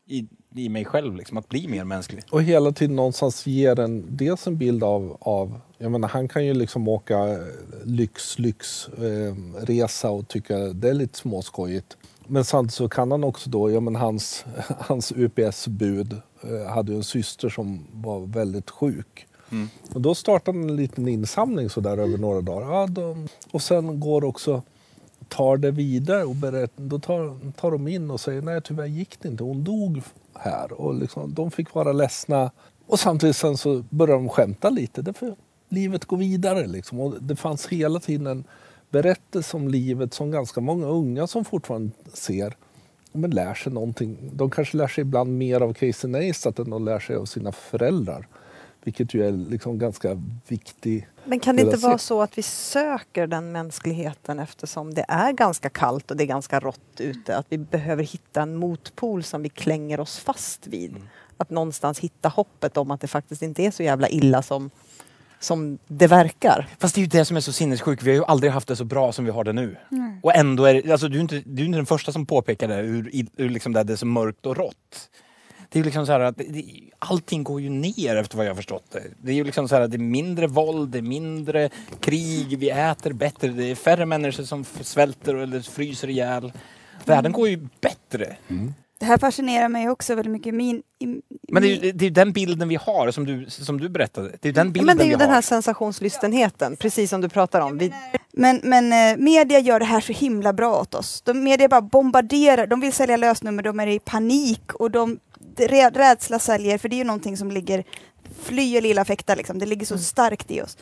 [0.06, 2.22] i, i mig själv, liksom, att bli mer mänsklig.
[2.30, 6.46] Och hela tiden någonstans ger en dels en bild av, av jag menar han kan
[6.46, 7.38] ju liksom åka eh,
[7.84, 9.34] lyx, lyx eh,
[9.66, 11.96] resa och tycka det är lite småskojigt.
[12.26, 14.44] Men samtidigt så kan han också då, ja men hans,
[14.78, 16.12] hans UPS-bud
[16.42, 19.26] eh, hade ju en syster som var väldigt sjuk.
[19.50, 19.68] Mm.
[19.94, 22.72] Och då startade han en liten insamling så där över några dagar.
[22.72, 24.62] Ja, de, och sen går också
[25.28, 29.20] tar det vidare och berättar, då tar, tar de in och säger nej tyvärr gick
[29.20, 30.02] det inte, hon dog
[30.34, 30.72] här.
[30.72, 32.50] Och liksom, de fick vara ledsna.
[32.86, 35.36] Och samtidigt sen så börjar de skämta lite, därför
[35.68, 36.66] livet går vidare.
[36.66, 37.00] Liksom.
[37.00, 38.44] Och det fanns hela tiden en
[38.90, 42.56] berättelse om livet som ganska många unga som fortfarande ser
[43.12, 44.30] men lär sig någonting.
[44.32, 47.52] De kanske lär sig ibland mer av Casey Neistat än de lär sig av sina
[47.52, 48.26] föräldrar.
[48.84, 53.26] Vilket ju är liksom ganska viktig Men kan det inte vara så att vi söker
[53.26, 57.36] den mänskligheten eftersom det är ganska kallt och det är ganska rått ute?
[57.36, 60.96] Att vi behöver hitta en motpol som vi klänger oss fast vid.
[61.36, 64.70] Att någonstans hitta hoppet om att det faktiskt inte är så jävla illa som,
[65.40, 66.68] som det verkar.
[66.78, 68.02] Fast det är ju det som är så sinnessjukt.
[68.02, 69.76] Vi har ju aldrig haft det så bra som vi har det nu.
[70.22, 72.68] Och ändå är det, alltså du är inte, du är inte den första som påpekar
[72.68, 75.10] det, hur, hur liksom det är så mörkt och rått.
[75.72, 76.64] Det är ju liksom så här att det,
[76.98, 79.02] allting går ju ner efter vad jag har förstått det.
[79.22, 82.58] Det är ju liksom så här att det är mindre våld, det är mindre krig,
[82.58, 86.52] vi äter bättre, det är färre människor som svälter eller fryser ihjäl.
[87.04, 88.36] Världen går ju bättre.
[88.98, 90.54] det här fascinerar mig också väldigt mycket.
[90.54, 91.06] Min, i,
[91.48, 93.88] Men det är ju det är ju den bilden vi har som du, som du
[93.88, 94.28] berättade.
[94.28, 95.34] Det är ju den bilden Men det är ju den har.
[95.34, 97.78] här sensationslystenheten, precis som du pratar om.
[97.78, 97.92] Vi,
[98.32, 101.22] Men, men eh, media gör det här så himla bra åt oss.
[101.22, 105.18] De, media bara bombarderar, de vill sälja lösnummer, de är i panik och de,
[105.68, 107.84] rädsla säljer, för det är ju någonting som ligger,
[108.42, 110.76] fly eller illa fäkta liksom, det ligger så starkt i oss.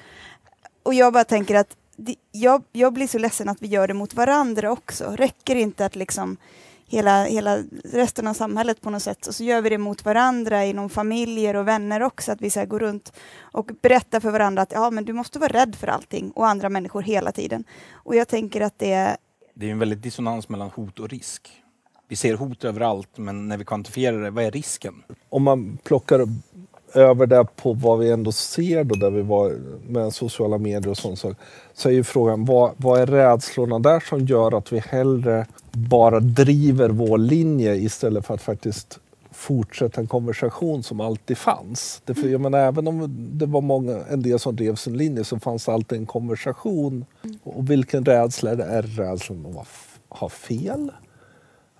[0.82, 3.94] Och jag bara tänker att det, jag, jag blir så ledsen att vi gör det
[3.94, 5.16] mot varandra också.
[5.16, 6.36] Räcker det inte att liksom
[6.86, 10.64] hela, hela resten av samhället på något sätt, och så gör vi det mot varandra
[10.64, 14.72] inom familjer och vänner också, att vi så går runt och berättar för varandra att
[14.72, 17.64] ja, men du måste vara rädd för allting och andra människor hela tiden.
[17.92, 19.16] Och jag tänker att det,
[19.54, 21.62] det är en väldigt dissonans mellan hot och risk.
[22.08, 24.94] Vi ser hot överallt, men när vi kvantifierar det, vad är risken?
[25.28, 26.28] Om man plockar
[26.94, 29.56] över det på vad vi ändå ser då, där vi var
[29.88, 31.34] med sociala medier och sånt, så,
[31.74, 36.20] så är ju frågan vad, vad är rädslorna där som gör att vi hellre bara
[36.20, 38.98] driver vår linje istället för att faktiskt
[39.30, 42.02] fortsätta en konversation som alltid fanns.
[42.04, 45.24] Det för, jag menar, även om det var många, en del som drev sin linje
[45.24, 47.04] så fanns det alltid en konversation.
[47.42, 48.64] Och vilken rädsla är det?
[48.64, 50.90] Är det rädslan att ha fel?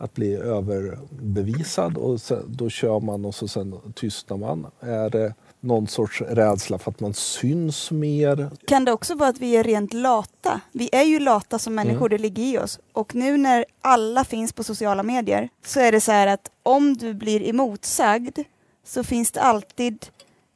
[0.00, 4.66] Att bli överbevisad och sen, då kör man och så sen tystnar man.
[4.80, 8.50] Är det någon sorts rädsla för att man syns mer?
[8.66, 10.60] Kan det också vara att vi är rent lata?
[10.72, 12.08] Vi är ju lata som människor, Mm.
[12.10, 12.78] det ligger i oss.
[12.92, 16.96] Och nu när alla finns på sociala medier så är det så här att om
[16.96, 18.38] du blir emotsagd
[18.86, 20.06] så finns det alltid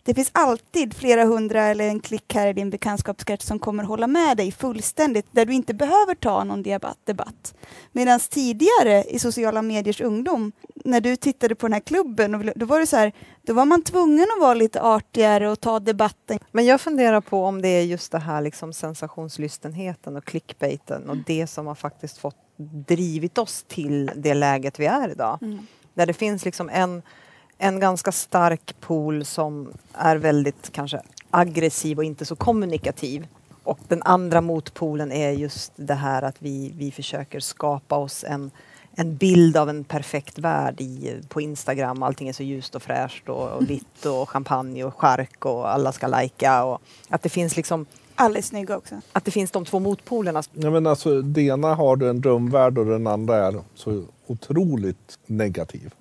[0.05, 4.07] det finns alltid flera hundra eller en klick här i din bekantskapskrets som kommer hålla
[4.07, 6.62] med dig fullständigt där du inte behöver ta någon
[7.05, 7.55] debatt.
[7.92, 10.53] Medan tidigare i sociala mediers ungdom,
[10.84, 13.82] när du tittade på den här klubben, då var det så här, då var man
[13.82, 16.38] tvungen att vara lite artigare och ta debatten.
[16.53, 21.16] Men jag funderar på om det är just det här liksom sensationslystenheten och clickbaiten och
[21.16, 22.36] det som har faktiskt fått
[22.86, 25.38] drivit oss till det läget vi är idag.
[25.94, 27.03] Där det finns liksom en,
[27.63, 31.01] en ganska stark pool som är väldigt kanske
[31.31, 33.27] aggressiv och inte så kommunikativ.
[33.65, 38.51] Och den andra motpolen är just det här att vi, vi försöker skapa oss en,
[38.95, 42.03] en bild av en perfekt värld i, på Instagram.
[42.03, 45.93] Allting är så ljust och fräscht och, och vitt och champagne och chark och alla
[45.93, 46.65] ska lajka.
[46.65, 48.95] Och att det finns liksom Alldeles snygga också.
[49.13, 50.43] att det finns de två motpolerna.
[50.53, 55.18] Ja, men alltså, det ena har du en drömvärld och den andra är så otroligt
[55.26, 55.95] negativ.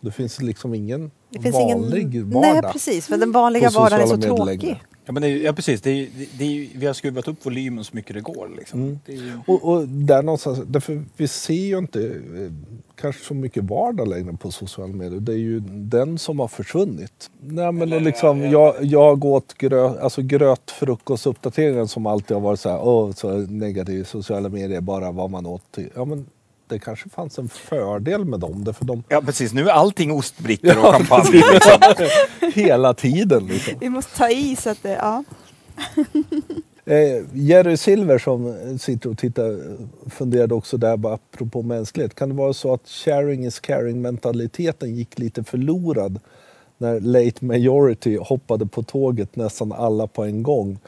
[0.00, 1.42] Det finns liksom ingen Mm.
[1.42, 2.30] Det finns vanlig ingen...
[2.30, 2.62] vardag.
[2.62, 3.06] Nej, precis.
[3.06, 4.80] För den vanliga vardagen är så tråkig.
[5.04, 7.84] Ja, men det ja precis, det är, det, det är, vi har skruvat upp volymen
[7.84, 8.50] så mycket det går.
[8.56, 9.00] Liksom.
[9.06, 12.52] Det är ju, Och, och där någonstans, därför vi ser ju inte eh,
[12.94, 15.20] kanske så mycket vardag längre på sociala medier.
[15.20, 17.30] Det är ju den som har försvunnit.
[17.40, 22.68] Nej, men och liksom, jag, jag åt gröt, alltså grötfrukostuppdateringen som alltid har varit så
[22.68, 25.72] här, åh, så negativ sociala medier, bara vad man åt.
[25.72, 26.26] till." Ja, men
[26.72, 30.78] det kanske fanns en fördel med dem, därför de ja precis, nu är allting ostbrickor
[30.78, 31.42] och champagne.
[32.54, 33.46] hela tiden.
[33.46, 33.74] Liksom.
[33.80, 35.24] Vi måste ta i så att det, ja.
[36.84, 39.76] Eh, Jerry Silver som sitter och tittar
[40.10, 42.14] funderade också där, bara apropå mänsklighet.
[42.14, 46.20] Kan det vara så att sharing is caring mentaliteten gick lite förlorad
[46.78, 50.78] när late majority hoppade på tåget nästan alla på en gång?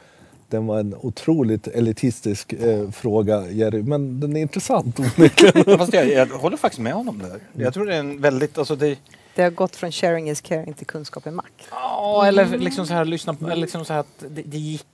[0.55, 5.77] Den var en otroligt elitistisk eh, fråga Jerry, men den är intressant onekligen.
[5.77, 7.63] Fast jag, jag håller faktiskt med honom där.
[7.63, 8.97] Jag tror det är en väldigt, alltså det,
[9.35, 11.67] Det har gått från sharing is caring till kunskap är makt.
[11.71, 14.85] Ja, eller liksom så här, lyssna på, eller liksom så här att det, det gick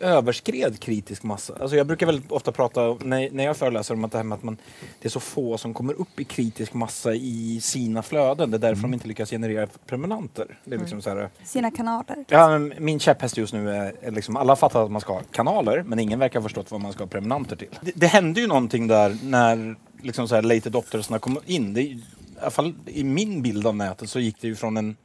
[0.00, 1.54] överskred kritisk massa.
[1.60, 4.36] Alltså jag brukar väldigt ofta prata, när, när jag föreläser om att det här med
[4.36, 4.56] att man,
[5.00, 8.50] det är så få som kommer upp i kritisk massa i sina flöden.
[8.50, 10.58] Det är därför de inte lyckas generera prenumeranter.
[10.64, 12.24] Det är liksom så här, Sina kanaler.
[12.28, 15.82] ja, min käpphäst just nu är, är liksom, alla fattar att man ska ha kanaler,
[15.82, 17.78] men ingen verkar ha förstått vad man ska ha prenumeranter till.
[17.80, 21.74] Det, det hände ju någonting där när liksom så här late adoptersna kom in.
[21.74, 22.04] Det, I
[22.40, 24.96] alla fall i min bild av nätet så gick det ju från en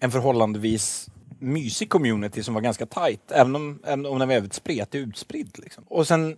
[0.00, 1.08] en förhållandevis
[1.40, 3.32] mysig community som var ganska tight.
[3.32, 5.58] Även om, även om den var väldigt spretig och utspridd.
[5.58, 5.84] Liksom.
[5.88, 6.36] Och sen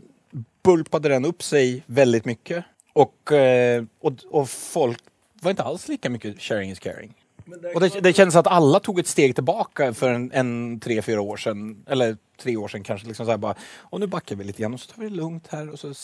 [0.62, 2.64] bulpade den upp sig väldigt mycket.
[2.92, 4.98] Och, eh, och, och folk
[5.40, 7.14] var inte alls lika mycket sharing is caring.
[7.74, 11.20] Och det, det kändes att alla tog ett steg tillbaka för en, en tre, fyra
[11.20, 11.84] år sedan.
[11.88, 13.06] Eller tre år sedan kanske.
[13.06, 15.14] Liksom så här bara, och nu backar vi lite grann och så tar vi det
[15.14, 15.70] lugnt här.
[15.70, 15.94] Och så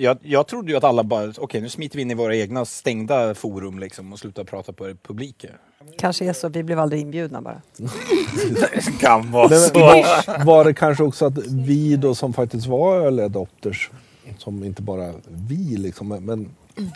[0.00, 2.64] jag, jag trodde ju att alla bara, okej nu smiter vi in i våra egna
[2.64, 5.50] stängda forum liksom och slutar prata på publiken.
[5.98, 7.62] Kanske är så, vi blev aldrig inbjudna bara.
[9.00, 13.22] kan vara Men var, var det kanske också att vi då som faktiskt var early
[13.22, 13.90] adopters,
[14.38, 16.50] som inte bara vi liksom, men-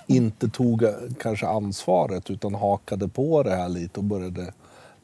[0.07, 0.85] inte tog
[1.21, 4.53] kanske ansvaret utan hakade på det här lite och började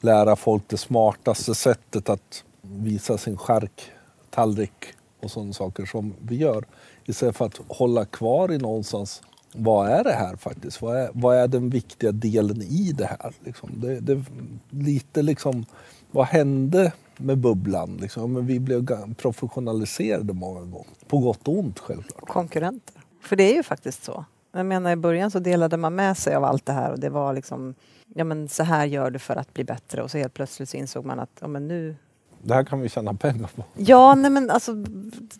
[0.01, 3.81] lära folk det smartaste sättet att visa sin skärk,
[4.29, 4.85] tallrik
[5.19, 6.65] och sådana saker som vi gör.
[7.11, 9.21] Istället för att hålla kvar i någonstans
[9.53, 10.81] vad är det här faktiskt?
[10.81, 13.33] Vad är, vad är den viktiga delen i det här?
[13.39, 13.69] Liksom?
[13.73, 14.23] Det, det,
[14.69, 15.65] lite liksom,
[16.11, 17.97] vad hände med bubblan?
[18.01, 18.33] Liksom?
[18.33, 20.87] Men vi blev professionaliserade många gånger.
[21.07, 22.27] På gott och ont självklart.
[22.27, 23.01] konkurrenter.
[23.21, 24.25] För det är ju faktiskt så.
[24.51, 27.09] Jag menar i början så delade man med sig av allt det här och det
[27.09, 27.75] var liksom
[28.15, 30.77] ja men så här gör du för att bli bättre och så helt plötsligt så
[30.77, 31.95] insåg man att ja men nu
[32.43, 33.63] det här kan vi tjäna pengar på.
[33.75, 34.71] Ja, nej men alltså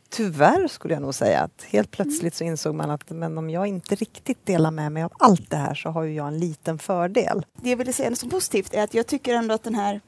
[0.09, 3.67] tyvärr skulle jag nog säga att helt plötsligt så insåg man att men om jag
[3.67, 6.79] inte riktigt delar med mig av allt det här så har ju jag en liten
[6.79, 7.45] fördel.
[7.55, 10.01] Det jag ville säga som positivt är att jag tycker ändå att den här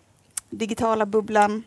[0.49, 1.63] digitala bubblan,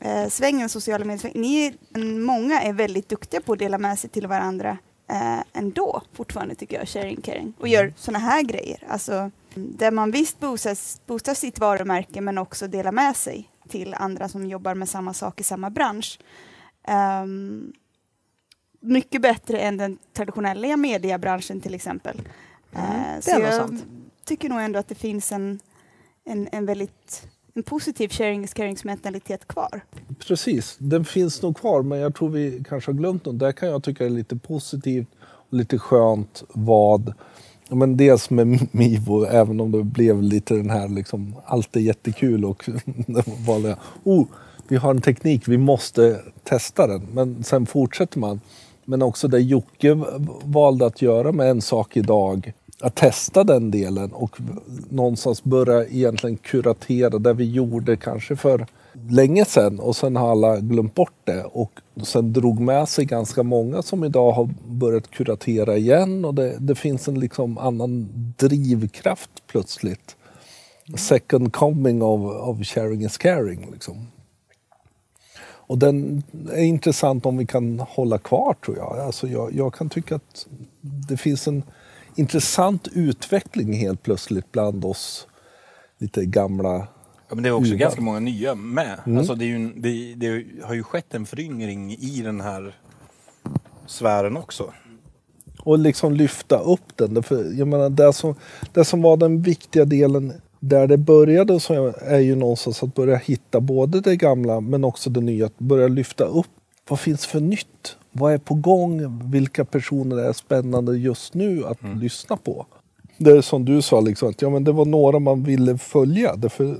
[0.00, 1.74] eh, svängen, sociala medier, ni,
[2.18, 4.78] många är väldigt duktiga på att dela med sig till varandra
[5.10, 8.82] eh, ändå fortfarande tycker jag, sharing caring och gör sådana här grejer.
[8.88, 14.28] Alltså, där man visst boostar, boostar sitt varumärke men också delar med sig till andra
[14.28, 16.18] som jobbar med samma sak i samma bransch.
[17.22, 17.72] Um,
[18.80, 22.22] mycket bättre än den traditionella mediebranschen till exempel.
[22.72, 23.84] Mm, det så jag sant.
[24.24, 25.60] tycker nog ändå att det finns en,
[26.24, 29.80] en, en väldigt en positiv sharing is caring-mentalitet kvar.
[30.18, 33.38] Precis, den finns nog kvar men jag tror vi kanske har glömt något.
[33.38, 37.14] Där kan jag tycka det är lite positivt och lite skönt vad
[37.68, 42.44] men dels med Mivo, även om det blev lite den här liksom, allt är jättekul
[42.44, 42.70] och
[43.46, 44.26] vanliga, oh,
[44.68, 47.06] vi har en teknik, vi måste testa den.
[47.12, 48.40] Men sen fortsätter man.
[48.84, 49.98] Men också det Jocke
[50.44, 54.38] valde att göra med en sak idag, att testa den delen och
[54.88, 58.66] någonstans börja egentligen kuratera det vi gjorde kanske för
[59.08, 63.42] länge sedan och sen har alla glömt bort det och sen drog med sig ganska
[63.42, 69.30] många som idag har börjat kuratera igen och det, det finns en liksom annan drivkraft
[69.46, 70.16] plötsligt.
[70.96, 73.68] Second coming of, of sharing is caring.
[73.72, 74.06] Liksom.
[75.68, 76.22] Och den
[76.52, 78.98] är intressant om vi kan hålla kvar tror jag.
[78.98, 79.54] Alltså jag.
[79.54, 80.46] Jag kan tycka att
[81.08, 81.62] det finns en
[82.14, 85.26] intressant utveckling helt plötsligt bland oss
[85.98, 86.88] lite gamla
[87.28, 87.78] Ja, men det är också Uvar.
[87.78, 88.98] ganska många nya med.
[89.06, 89.18] Mm.
[89.18, 92.74] Alltså det, ju, det, det har ju skett en föryngring i den här
[93.86, 94.72] sfären också.
[95.60, 97.22] och liksom lyfta upp den.
[97.22, 98.34] För jag menar, det, som,
[98.72, 103.16] det som var den viktiga delen där det började så är ju någonstans att börja
[103.16, 105.46] hitta både det gamla men också det nya.
[105.46, 106.46] Att börja lyfta upp
[106.88, 107.96] vad finns för nytt?
[108.12, 109.20] Vad är på gång?
[109.30, 112.66] Vilka personer är spännande just nu att lyssna på?
[113.18, 116.36] Det är som du sa, liksom, att ja, men det var några man ville följa.
[116.36, 116.76] Därför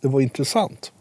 [0.00, 0.92] det var intressant.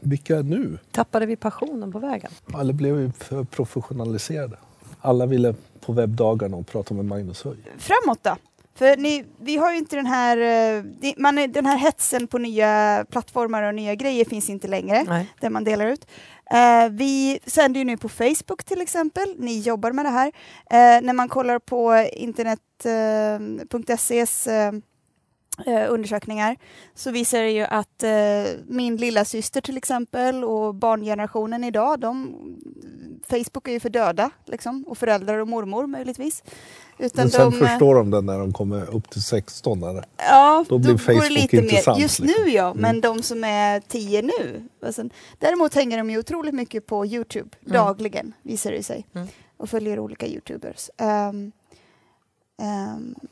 [0.00, 0.78] Vilka är nu?
[0.90, 2.30] Tappade vi passionen på vägen?
[2.60, 4.56] Eller blev vi för professionaliserade?
[5.00, 7.56] Alla ville på webbdagarna och prata med Magnus Höj.
[7.78, 8.36] Framåt då?
[8.74, 10.84] För ni, vi har ju inte den här, eh,
[11.16, 15.32] man den här hetsen på nya plattformar och nya grejer finns inte längre, Nej.
[15.40, 16.06] där man delar ut.
[16.50, 20.32] Eh, vi sänder ju nu på Facebook till exempel, ni jobbar med det här.
[20.70, 24.72] Eh, när man kollar på internet.ses eh,
[25.66, 26.56] eh, undersökningar
[26.94, 28.10] så visar det ju att eh,
[28.66, 32.36] min lilla syster till exempel och barngenerationen idag, de,
[33.28, 36.42] Facebook är ju för döda liksom, och föräldrar och mormor möjligtvis.
[36.98, 40.04] Utan Men sen de, eh, förstår de det när de kommer upp till 16 eller?
[40.16, 42.02] Ja, Då blir går det Facebook lite intressant, Mer.
[42.02, 42.42] Just liksom.
[42.44, 42.80] nu ja, Mm.
[42.82, 44.68] men de som är 10 nu.
[44.92, 47.72] Sen, däremot hänger de ju otroligt mycket på Youtube Mm.
[47.72, 49.06] dagligen, visar det sig.
[49.14, 49.28] Mm.
[49.56, 50.90] Och följer olika Youtubers.
[50.98, 51.52] Ehm,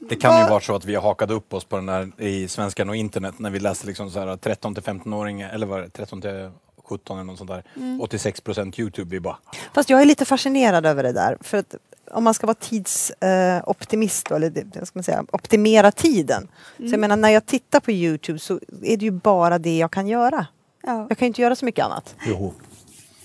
[0.08, 2.48] Det kan ju vara så att vi har hakat upp oss på den där i
[2.48, 5.82] Svenskan och internet när vi läste liksom så här 13 till 15-åringar, eller vad är
[5.82, 6.50] det, 13 till
[6.84, 7.64] 17 eller något sånt där.
[7.76, 8.00] Mm.
[8.00, 9.10] 86 procent Youtube.
[9.10, 9.38] Vi bara,
[9.74, 11.38] Fast jag är lite fascinerad över det där.
[11.40, 11.74] För att
[12.10, 16.48] om man ska vara tidsoptimist, eh, eller vad ska man säga, optimera tiden.
[16.76, 19.90] Så jag menar när jag tittar på Youtube så är det ju bara det jag
[19.90, 20.46] kan göra.
[20.82, 21.06] Ja.
[21.08, 22.14] Jag kan ju inte göra så mycket annat.
[22.26, 22.54] Jo.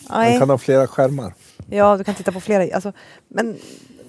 [0.09, 1.33] Man kan ha flera skärmar.
[1.69, 2.75] Ja, du kan titta på flera.
[2.75, 2.93] Alltså,
[3.27, 3.57] men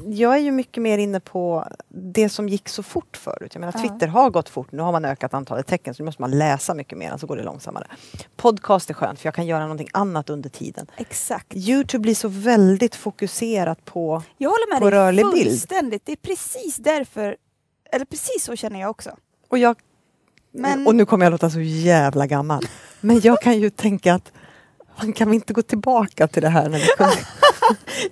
[0.07, 3.55] jag är ju mycket mer inne på det som gick så fort förut.
[3.55, 3.81] Jag menar, Ja.
[3.89, 4.73] Twitter har gått fort.
[4.73, 7.37] Nu har man ökat antalet tecken så nu måste man läsa mycket mer, så går
[7.37, 7.87] det långsammare.
[8.37, 10.87] Podcast är skönt för jag kan göra någonting annat under tiden.
[10.97, 11.57] Exakt.
[11.57, 14.23] Youtube blir så väldigt fokuserat på...
[14.39, 15.47] Jag håller med På dig rörlig bild.
[15.49, 16.07] fullständigt.
[16.07, 17.37] Det är precis därför,
[17.93, 19.11] eller precis så känner jag också.
[19.49, 19.77] Och, jag,
[20.53, 22.63] Men- och nu kommer jag låta så jävla gammal.
[23.01, 24.33] Men jag kan ju tänka att
[24.97, 27.13] man kan vi inte gå tillbaka till det här när vi kunde...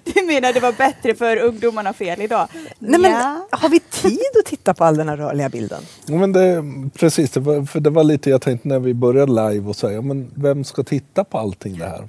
[0.05, 2.49] Du menar det var bättre för ungdomarna fel idag?
[2.79, 3.49] Nej, men, Ja.
[3.51, 5.83] Har vi tid att titta på all den här rörliga bilden?
[6.07, 6.65] Ja, men det,
[6.95, 10.01] precis, det var, för det var lite jag tänkte när vi började live och säga,
[10.03, 12.09] men vem ska titta på allting det här?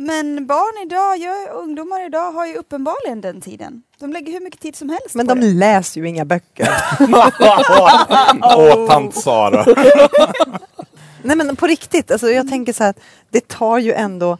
[0.00, 1.18] Men barn idag,
[1.54, 3.82] ungdomar idag har ju uppenbarligen den tiden.
[3.98, 5.46] De lägger hur mycket tid som helst Men på de det.
[5.46, 6.68] läser ju inga böcker.
[8.56, 9.64] åh tant Sara!
[11.22, 14.38] Nej men på riktigt, alltså jag tänker så här att det tar ju ändå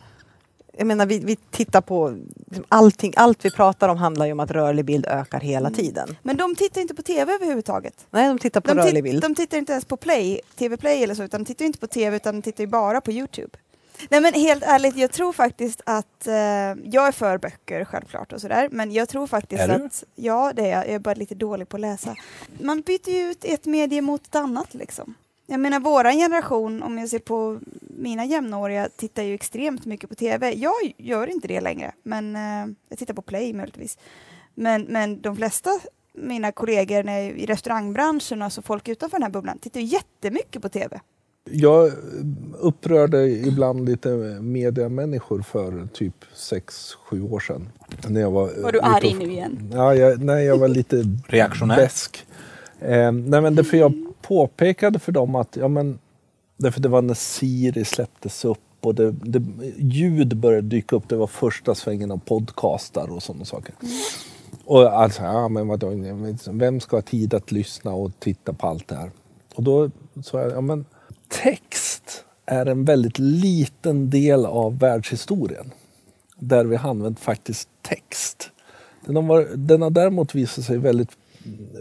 [0.78, 4.40] jag menar vi, vi tittar på liksom allting, allt vi pratar om handlar ju om
[4.40, 6.16] att rörlig bild ökar hela tiden.
[6.22, 7.94] Men de tittar inte på tv överhuvudtaget.
[8.10, 9.22] Nej, de tittar på De, rörlig bild.
[9.22, 12.16] de tittar inte ens på play, tv-play eller så, utan de tittar inte på tv
[12.16, 13.58] utan de tittar ju bara på Youtube.
[14.08, 16.34] Nej men helt ärligt, jag tror faktiskt att eh,
[16.84, 19.84] jag är för böcker självklart och sådär, men jag tror faktiskt Är du?
[19.84, 22.14] att, ja det är jag, jag är bara lite dålig på att läsa.
[22.60, 25.14] Man byter ju ut ett medie mot ett annat liksom.
[25.46, 30.14] Jag menar våran generation, om jag ser på mina jämnåriga, tittar ju extremt mycket på
[30.14, 30.52] tv.
[30.52, 33.98] Jag gör inte det längre, men eh, jag tittar på play möjligtvis.
[34.54, 35.70] Men, men de flesta
[36.12, 41.00] mina kollegor i restaurangbranschen, alltså folk utanför den här bubblan, tittar jättemycket på tv.
[41.52, 41.92] Jag
[42.58, 44.08] upprörde ibland lite
[44.40, 47.68] mediamänniskor för typ 6-7 år sedan.
[48.08, 49.70] När jag var, Var du arg och- nu igen?
[49.74, 51.76] Ja, jag, nej, jag var lite Reaktionär.
[51.76, 52.26] besk.
[52.80, 53.92] Eh, nej, men därför jag
[54.22, 55.98] påpekade för dem att ja, men,
[56.56, 59.42] därför det var när Siri släpptes upp och det, det,
[59.78, 61.08] ljud började dyka upp.
[61.08, 63.74] Det var första svängen av podcastar och sådana saker.
[64.64, 65.90] Och alltså, ja, men vadå,
[66.50, 69.10] vem ska ha tid att lyssna och titta på allt det här?
[69.54, 69.90] Och då
[70.24, 70.84] sa jag, ja men
[71.30, 75.70] text är en väldigt liten del av världshistorien.
[76.38, 78.50] Där vi har använt faktiskt text.
[79.06, 81.10] Den har, varit, den har däremot visat sig väldigt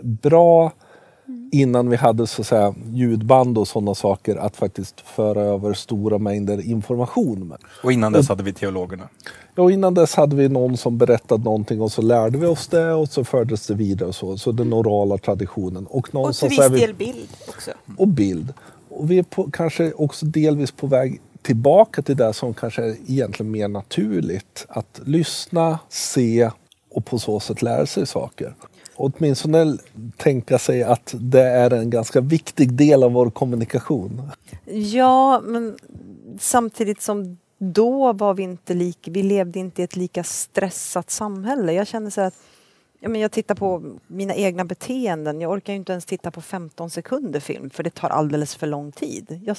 [0.03, 0.71] bra
[1.51, 6.17] innan vi hade så att säga, ljudband och sådana saker att faktiskt föra över stora
[6.17, 7.57] mängder information med.
[7.83, 9.09] Och innan dess hade vi teologerna.
[9.55, 12.67] Ja, och innan dess hade vi någon som berättade någonting och så lärde vi oss
[12.67, 14.37] det och så fördes det vidare och så.
[14.37, 15.87] Så den orala traditionen.
[15.87, 17.71] Och Och till viss del bild också.
[17.97, 18.53] och bild.
[18.99, 22.95] Och vi är på, kanske också delvis på väg tillbaka till det som kanske är
[23.07, 24.65] egentligen mer naturligt.
[24.69, 26.49] Att lyssna, se
[26.91, 28.55] och på så sätt lära sig saker.
[28.95, 29.77] Och åtminstone
[30.17, 34.21] tänka sig att det är en ganska viktig del av vår kommunikation.
[34.65, 35.77] Ja, men
[36.39, 41.73] samtidigt som då var vi inte lika, vi levde inte i ett lika stressat samhälle.
[41.73, 42.35] Jag känner så att
[42.99, 45.41] ja, men jag tittar på mina egna beteenden.
[45.41, 48.67] Jag orkar ju inte ens titta på 15 sekunder film för det tar alldeles för
[48.67, 49.41] lång tid.
[49.45, 49.57] Jag,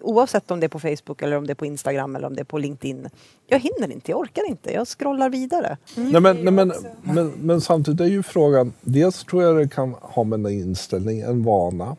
[0.00, 2.40] oavsett om det är på Facebook eller om det är på Instagram eller om det
[2.40, 3.08] är på LinkedIn.
[3.46, 4.72] Jag hinner inte, jag orkar inte.
[4.72, 5.76] Jag scrollar vidare.
[5.96, 6.72] Nej, men, nej, men,
[7.02, 11.20] men, men samtidigt är ju frågan, dels tror jag det kan ha med en inställning,
[11.20, 11.96] en vana,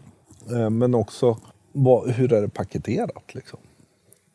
[0.52, 1.38] eh, men också
[1.72, 3.36] vad, hur är det paketerat?
[3.36, 3.60] Liksom?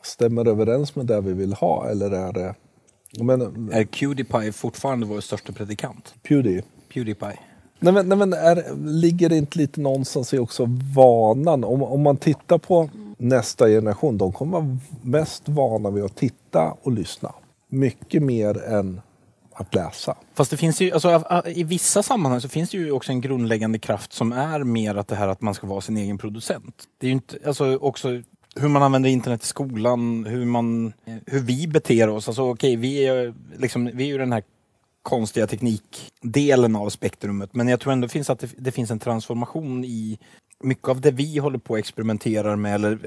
[0.05, 2.55] Stämmer det överens med det vi vill ha eller är det...
[3.13, 6.15] Men, Är Pewdiepie fortfarande vår största predikant?
[6.23, 6.63] Pewdie.
[6.95, 7.39] Pewdiepie.
[7.79, 11.65] Nej, men, nej, men är, ligger det inte lite någonstans i också vanan?
[11.65, 16.77] Om, om man tittar på nästa generation, de kommer vara mest vana vid att titta
[16.83, 17.33] och lyssna.
[17.69, 19.01] Mycket mer än
[19.53, 20.17] att läsa.
[20.35, 23.79] Fast det finns ju, alltså, i vissa sammanhang så finns det ju också en grundläggande
[23.79, 26.85] kraft som är mer att det här att man ska vara sin egen producent.
[26.99, 28.23] Det är ju inte, alltså också
[28.61, 30.93] hur man använder internet i skolan, hur man,
[31.27, 32.29] hur vi beter oss.
[32.29, 34.43] Alltså okay, vi är ju liksom, vi är ju den här
[35.03, 37.55] konstiga teknikdelen av spektrumet.
[37.55, 40.19] Men jag tror ändå finns att det, det finns en transformation i
[40.63, 42.75] mycket av det vi håller på och experimenterar med.
[42.75, 42.99] Eller,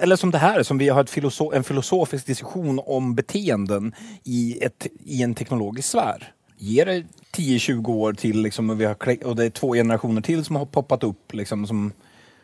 [0.00, 3.94] eller som det här, som vi har ett en filosofisk diskussion om beteenden
[4.24, 6.32] i, ett, i en teknologisk sfär.
[6.56, 7.04] Ge det
[7.36, 10.66] 10-20 år till liksom, och, vi har, och det är två generationer till som har
[10.66, 11.92] poppat upp liksom, som,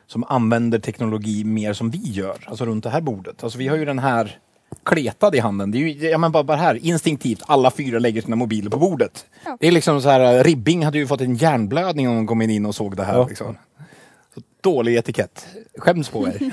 [0.08, 3.44] som använder teknologi mer som vi gör, alltså runt det här bordet.
[3.44, 4.38] Alltså vi har ju den här
[4.84, 5.70] kletad i handen.
[5.70, 8.78] Det är ju, ja men bara, bara här, instinktivt, alla fyra lägger sina mobiler på
[8.78, 9.26] bordet.
[9.44, 9.56] Ja.
[9.60, 12.66] Det är liksom så här, Ribbing hade ju fått en hjärnblödning om de kom in
[12.66, 13.14] och såg det här.
[13.14, 13.28] Ja.
[13.28, 13.56] Liksom.
[14.34, 15.46] Så dålig etikett.
[15.78, 16.38] Skäms på er.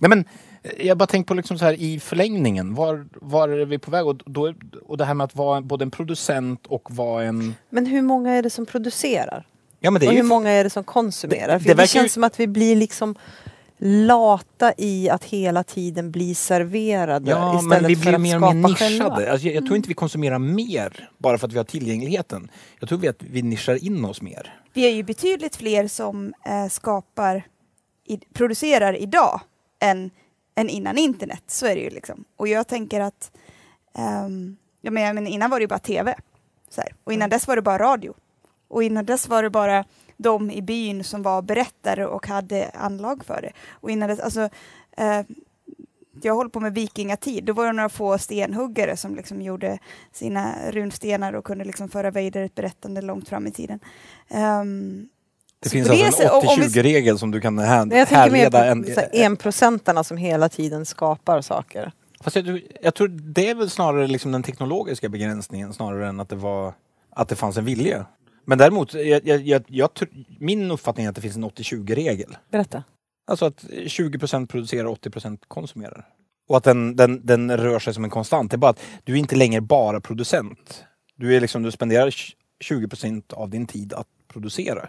[0.00, 0.24] Nej men,
[0.62, 3.90] eh, jag bara tänkt på liksom så här i förlängningen, var, var är vi på
[3.90, 4.06] väg?
[4.06, 4.54] Och, då,
[4.86, 7.54] och det här med att vara både en producent och vara en...
[7.70, 9.46] Men hur många är det som producerar?
[9.80, 11.52] Ja men det är och ju hur många är det som konsumerar?
[11.52, 13.14] Det- För det det, verkar känns ju- som att vi blir liksom
[13.78, 18.36] lata i att hela tiden bli serverade Ja, istället men vi för blir att mer
[18.36, 19.04] och skapa mer själva.
[19.08, 19.32] nischade.
[19.32, 22.50] Alltså, jag, jag tror inte vi konsumerar mer bara för att vi har tillgängligheten.
[22.80, 24.60] Jag tror vi att vi nischar in oss mer.
[24.72, 27.42] Vi är ju betydligt fler som eh, skapar,
[28.06, 29.40] i, producerar idag
[29.82, 30.10] än,
[30.54, 31.42] än innan internet.
[31.46, 32.24] Så är det ju liksom.
[32.36, 33.30] Och jag tänker att
[33.98, 36.14] ehm, ja, men, innan var det ju bara tv.
[36.70, 36.92] Så här.
[37.04, 38.14] Och innan dess var det bara radio.
[38.68, 39.84] Och innan dess var det bara
[40.16, 43.52] de i byn som var berättare och hade anlag för det.
[43.70, 44.48] Och innan dess, alltså,
[44.96, 45.20] eh,
[46.22, 49.78] jag håller på med vikingatid, då var det några få stenhuggare som liksom gjorde
[50.12, 53.80] sina runstenar och kunde liksom föra vidare ett berättande långt fram i tiden.
[54.28, 55.08] Ehm,
[55.60, 58.08] Det finns det alltså sättet- en om vi- 80-20-regel som du kan här, Men jag
[58.08, 59.02] tänker mer på härleda.
[59.06, 61.92] En, enprocentarna som hela tiden skapar saker.
[62.20, 66.20] fast jag, tror- jag tror det är väl snarare liksom den teknologiska begränsningen snarare än
[66.20, 66.72] att det, var,
[67.10, 68.06] att det fanns en vilja.
[68.48, 69.90] Men däremot, jag, jag, jag,
[70.38, 72.36] min uppfattning är att det finns en 80-20-regel.
[72.50, 72.84] Berätta.
[73.26, 76.08] Alltså att 20% producerar, 80% konsumerar.
[76.48, 78.50] Och att den, den, den rör sig som en konstant.
[78.50, 80.84] Det är bara att du är inte längre bara producent.
[81.16, 82.10] Du, är liksom, du spenderar
[82.64, 84.88] 20% av din tid att producera.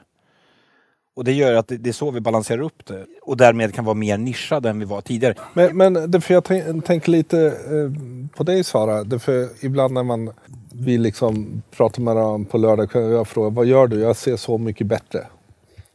[1.17, 3.05] Och det gör att det, det är så vi balanserar upp det.
[3.21, 5.35] Och därmed kan vara mer nischade än vi var tidigare.
[5.53, 9.03] Men, men därför jag tänk, tänker lite eh, på dig Sara.
[9.03, 10.33] Därför ibland när man
[10.71, 13.99] vi liksom pratar med varandra på lördag och jag frågar vad gör du?
[13.99, 15.27] Jag ser så mycket bättre.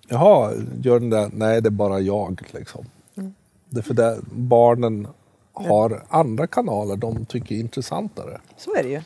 [0.08, 1.30] Jaha, gör den där?
[1.32, 2.42] Nej, det är bara jag.
[2.52, 2.84] Liksom.
[3.68, 5.08] Därför där barnen
[5.52, 8.40] har andra kanaler de tycker är intressantare.
[8.56, 9.02] Så är det ju.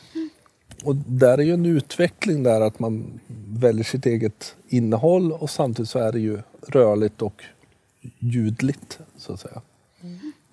[0.83, 5.89] Och där är ju en utveckling där att man väljer sitt eget innehåll och samtidigt
[5.89, 7.43] så är det ju rörligt och
[8.19, 9.61] ljudligt så att säga.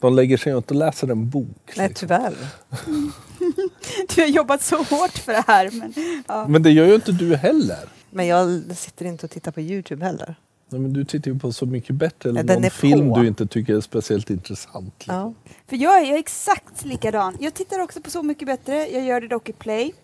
[0.01, 1.72] De lägger sig inte och läser en bok.
[1.76, 2.09] Nej, liksom.
[2.09, 2.34] tyvärr.
[4.16, 5.70] vi har jobbat så hårt för det här.
[5.70, 6.48] Men, ja.
[6.48, 7.88] Men det gör ju inte du heller.
[8.10, 10.34] Men jag sitter inte och tittar på Youtube heller.
[10.68, 13.20] Nej, men du tittar ju på Så mycket bättre eller den någon film på.
[13.20, 14.94] du inte tycker är speciellt intressant.
[14.98, 15.14] liksom.
[15.14, 15.34] Ja.
[15.66, 17.36] För jag är, jag är exakt likadan.
[17.40, 18.88] Jag tittar också på Så mycket bättre.
[18.88, 19.94] Jag gör det dock i play.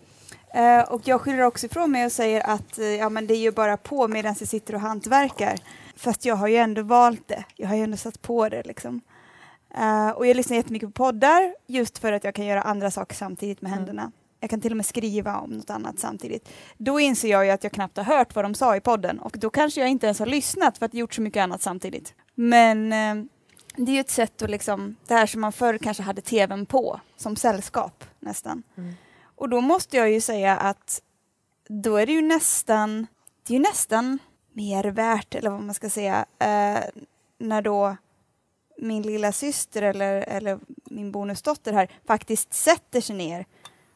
[0.53, 3.39] Eh, och jag skyller också ifrån mig och säger att eh, ja, men det är
[3.39, 5.59] ju bara på medan jag sitter och hantverkar.
[5.95, 7.43] Fast jag har ju ändå valt det.
[7.55, 9.01] Jag har ju ändå satt på det liksom.
[9.75, 13.15] Eh, och jag lyssnar jättemycket på poddar just för att jag kan göra andra saker
[13.15, 14.11] samtidigt med händerna.
[14.39, 16.49] Jag kan till och med skriva om något annat samtidigt.
[16.77, 19.35] Då inser jag ju att jag knappt har hört vad de sa i podden och
[19.37, 22.13] då kanske jag inte ens har lyssnat för att jag gjort så mycket annat samtidigt.
[22.35, 23.25] Men eh,
[23.75, 26.65] det är ju ett sätt att liksom, det här som man förr kanske hade tvn
[26.65, 28.63] på, som sällskap nästan.
[28.77, 28.93] Mm.
[29.41, 31.01] Och då måste jag ju säga att
[31.67, 33.07] då är det ju nästan,
[33.47, 34.19] det är ju nästan
[34.53, 36.79] mer värt, eller vad man ska säga, eh,
[37.37, 37.95] när då
[38.77, 43.45] min lilla syster eller, eller min bonusdotter här faktiskt sätter sig ner.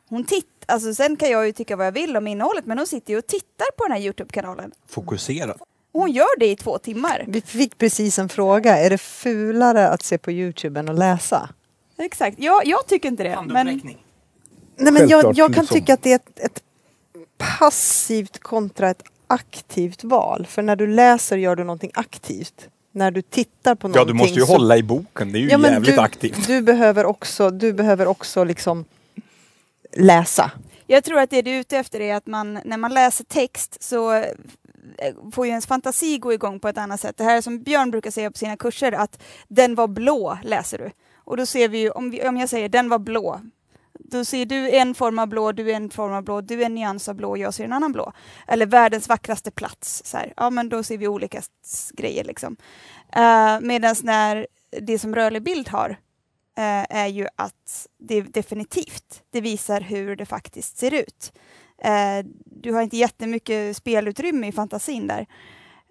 [0.10, 2.88] Hon tittar, alltså sen kan jag ju tycka vad jag vill om innehållet, men hon
[2.88, 4.72] sitter ju och tittar på den här Youtube-kanalen.
[4.88, 5.62] Fokuserad.
[5.92, 7.26] Och hon gör det i två timmar.
[7.28, 8.78] Vi fick precis en fråga.
[8.78, 11.50] Är det fulare att se på Youtube än att läsa?
[11.98, 13.42] Exakt, jag, jag tycker inte det.
[13.48, 13.96] Men,
[14.77, 15.68] Nej, men jag, jag kan liksom.
[15.77, 16.64] tycka att det är ett, ett
[17.38, 20.45] passivt kontra ett aktivt val.
[20.49, 22.68] För när du läser gör du någonting aktivt.
[22.91, 25.31] När du tittar på någonting Ja, du måste ju så- hålla i boken.
[25.31, 26.47] Det är ju Ja, jävligt du, aktivt.
[26.47, 28.85] Du behöver också, du behöver också liksom
[29.93, 30.52] läsa.
[30.88, 33.84] Jag tror att det du är ute efter är att man, när man läser text
[33.84, 34.26] så eh,
[35.31, 37.18] får ju ens fantasi gå igång på ett annat sätt.
[37.18, 40.77] Det här är som Björn brukar säga på sina kurser, att den var blå, läser
[40.77, 40.91] du.
[41.15, 43.41] Och då ser vi ju, om, vi, om jag säger den var blå,
[44.18, 47.10] då ser du en form av blå, du en form av blå, du en nyans
[47.10, 48.14] av blå jag ser en annan blå.
[48.48, 50.34] Eller världens vackraste plats, så här.
[50.38, 51.42] ja men då ser vi olika
[51.94, 52.58] grejer liksom.
[53.16, 54.48] Eh, uh, Medan när
[54.82, 60.26] det som rörlig bild har uh, är ju att det definitivt, det visar hur det
[60.26, 61.34] faktiskt ser ut.
[61.86, 65.28] Uh, du har inte jättemycket spelutrymme i fantasin där.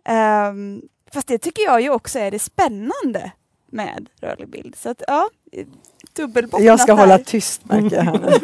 [0.05, 0.83] Ehm,
[1.13, 3.33] fast det tycker jag ju också är det spännande
[3.67, 4.77] med rörlig bild.
[4.77, 5.29] Så att ja,
[6.17, 7.01] dubbelbottnat Jag ska här.
[7.01, 8.33] hålla tyst märker jag här nu.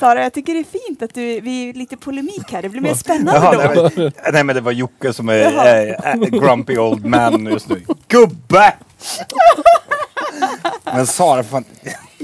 [0.00, 2.62] Sara, jag tycker det är fint att du, vi är lite polemik här.
[2.62, 3.82] Det blir mer spännande Jaha, då.
[3.82, 7.68] nej, men, nej men det var Jocke som är äh, äh, grumpy old man just
[7.68, 7.82] nu.
[8.08, 8.74] Gubbe!
[10.84, 11.64] Men Sara, fan.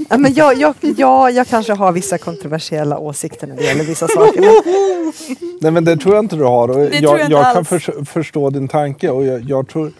[0.09, 4.07] Ja, men jag, jag, jag, jag kanske har vissa kontroversiella åsikter när det gäller vissa
[4.07, 4.41] saker.
[4.41, 6.67] Men Nej men det tror jag inte du har.
[6.67, 9.91] Och Det tror jag jag jag kan förs förstå din tanke och jag, jag tror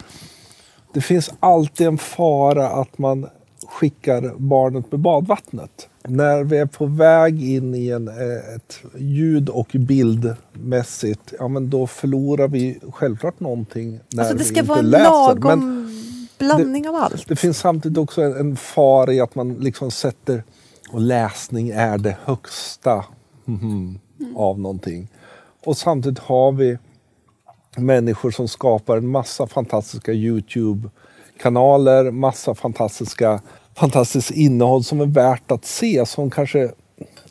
[0.94, 3.26] det finns alltid en fara att man
[3.70, 5.88] skickar barnet med badvattnet.
[6.08, 11.70] När vi är på väg in i en, eh, ett ljud och bildmässigt, ja men
[11.70, 15.04] då förlorar vi självklart någonting när alltså det vi ska inte vara läser.
[15.04, 15.80] lagom Men
[16.38, 17.28] blandning av allt.
[17.28, 20.44] det finns samtidigt också en, en fara i att man liksom sätter,
[20.90, 23.04] och läsning är det högsta
[23.44, 23.98] mhm,
[24.36, 25.08] av någonting.
[25.64, 26.78] Och samtidigt har vi
[27.76, 33.40] människor som skapar en massa fantastiska Youtube-kanaler, massa fantastiska,
[33.74, 36.70] fantastiskt innehåll som är värt att se, som kanske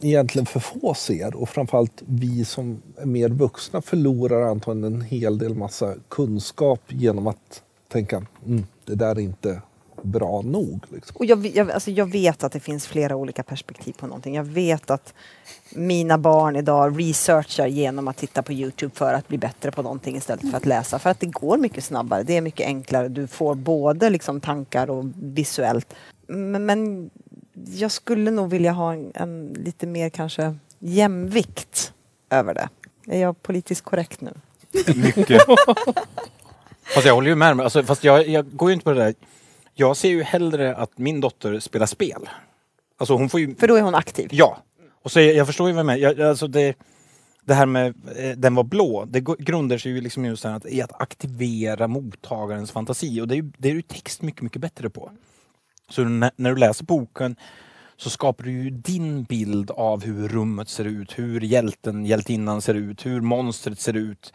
[0.02, 5.38] egentligen för få ser och framförallt vi som är mer vuxna förlorar antagligen en hel
[5.38, 9.62] del massa kunskap genom att tänka mm, det där är inte
[10.02, 10.86] bra nog.
[10.90, 11.16] Liksom.
[11.16, 14.36] Och jag, jag, alltså jag vet att det finns flera olika perspektiv på någonting.
[14.36, 15.14] Jag vet att
[15.76, 20.16] mina barn idag researchar genom att titta på Youtube för att bli bättre på någonting
[20.16, 21.00] istället för att läsa.
[21.00, 23.08] För att det går mycket snabbare, det är mycket enklare.
[23.08, 25.94] Du får både liksom tankar och visuellt.
[26.30, 27.10] Men, men
[27.54, 31.94] jag skulle nog vilja ha en, en lite mer kanske jämvikt
[32.30, 32.70] över det.
[33.08, 34.32] Är jag politiskt korrekt nu?
[34.96, 35.42] Mycket.
[36.94, 37.62] fast jag håller ju med.
[37.62, 39.14] Alltså, fast jag, jag går ju inte på det där.
[39.74, 42.30] Jag ser ju hellre att min dotter spelar spel.
[42.98, 43.56] Alltså hon får ju...
[43.56, 44.30] För då är hon aktiv.
[44.32, 44.58] Ja.
[45.04, 46.26] Och så jag, jag förstår ju vad jag menar.
[46.30, 46.76] Alltså det,
[47.46, 50.82] det här med eh, den var blå, det grundar sig ju liksom just att, i
[50.82, 53.22] att aktivera mottagarens fantasi.
[53.22, 55.12] Och det är ju, det är ju text mycket, mycket bättre på.
[55.90, 57.36] Så när, när du läser boken
[57.98, 62.74] så skapar du ju din bild av hur rummet ser ut, hur hjälten, hjältinnan ser
[62.74, 64.34] ut, hur monstret ser ut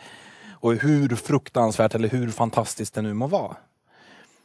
[0.51, 3.56] och hur fruktansvärt eller hur fantastiskt det nu må vara.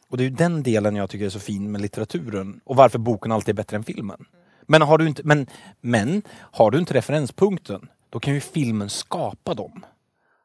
[0.10, 3.00] Och det är ju den delen jag tycker är så fin med litteraturen och varför
[3.00, 4.26] boken alltid är bättre än filmen.
[4.62, 5.48] Men har du inte, men,
[5.82, 9.86] men har du inte referenspunkten, då kan ju filmen skapa dem.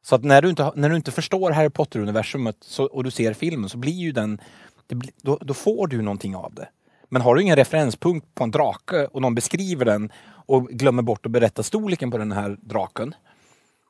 [0.03, 3.69] Så att när du inte, när du inte förstår Harry Potter-universumet och du ser filmen
[3.69, 4.41] så blir ju den,
[4.89, 6.69] blir, då, då får du någonting av det.
[7.09, 10.13] Men har du ingen referenspunkt på en drake och någon beskriver den
[10.47, 13.15] och glömmer bort att berätta storleken på den här draken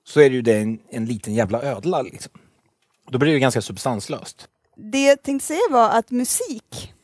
[0.05, 2.03] så är det ju det en, en liten jävla ödla.
[2.03, 2.33] Liksom.
[3.11, 4.49] Då blir det ju ganska substanslöst.
[4.77, 6.95] Det jag tänkte säga var att musik,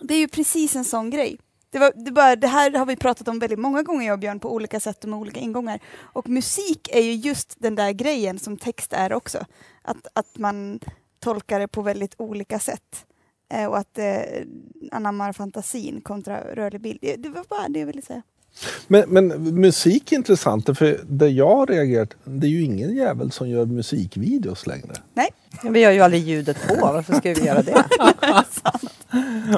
[0.00, 1.38] det är ju precis en sån grej.
[1.70, 4.18] Det, var, det, bara, det här har vi pratat om väldigt många gånger jag och
[4.18, 5.80] Björn på olika sätt och med olika ingångar.
[5.98, 9.44] Och musik är ju just den där grejen som text är också.
[9.82, 10.80] Att, att man
[11.20, 13.06] tolkar det på väldigt olika sätt.
[13.52, 14.20] Eh, och att eh,
[14.92, 16.98] anammar fantasin kontra rörlig bild.
[17.02, 18.22] Det, det var bara det jag ville säga.
[18.86, 19.28] Men, men
[19.60, 23.66] musik är intressant, för det jag har reagerat, det är ju ingen jävel som gör
[23.66, 24.92] musikvideos längre.
[25.14, 25.28] Nej.
[25.64, 27.72] Vi gör ju aldrig ljudet på, varför ska vi göra det?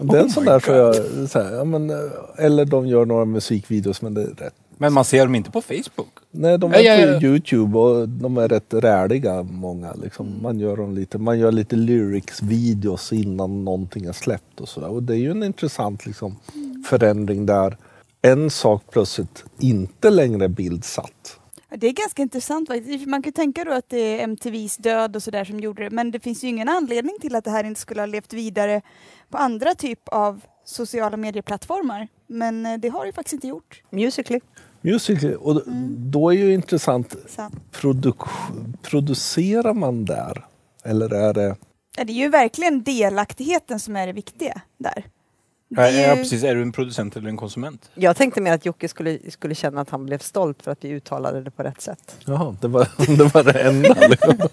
[0.03, 0.95] det är en sån där så jag,
[1.31, 1.91] så här, ja, men,
[2.39, 4.55] eller de gör några musikvideos men det är rätt.
[4.83, 6.19] Men man ser dem inte på Facebook?
[6.31, 7.19] Nej, de är ja, ja, ja.
[7.19, 9.93] på Youtube och de är rätt räliga många.
[9.93, 10.43] Liksom.
[10.43, 14.89] Man gör dem lite, man gör lite lyrics-videos innan någonting är släppt och sådär.
[14.89, 16.37] Och det är ju en intressant liksom,
[16.89, 17.77] förändring där
[18.23, 21.39] en sak plötsligt inte längre är bildsatt.
[21.77, 22.69] Det är ganska intressant
[23.07, 26.11] Man kan tänka då att det är MTVs död och sådär som gjorde det, men
[26.11, 28.83] det finns ju ingen anledning till att det här inte skulle ha levt vidare
[29.31, 32.09] på andra typ av sociala medieplattformar.
[32.27, 33.83] Men eh, det har det faktiskt inte gjort.
[33.91, 34.41] Musically.
[34.83, 36.11] Musically, och mm.
[36.11, 37.17] då är ju intressant,
[37.71, 38.13] produ
[38.83, 40.45] producerar man där?
[40.85, 41.57] Eller är det...
[41.97, 45.05] Ja, det är ju verkligen delaktigheten som är det viktiga där.
[45.77, 46.45] Ja, ja, precis.
[46.45, 47.91] Är du en producent eller en konsument?
[47.95, 50.89] Jag tänkte mer att Jocke skulle, skulle känna att han blev stolt för att vi
[50.89, 52.17] uttalade det på rätt sätt.
[52.25, 54.09] Jaha, det var det, var det enda.
[54.09, 54.49] Liksom.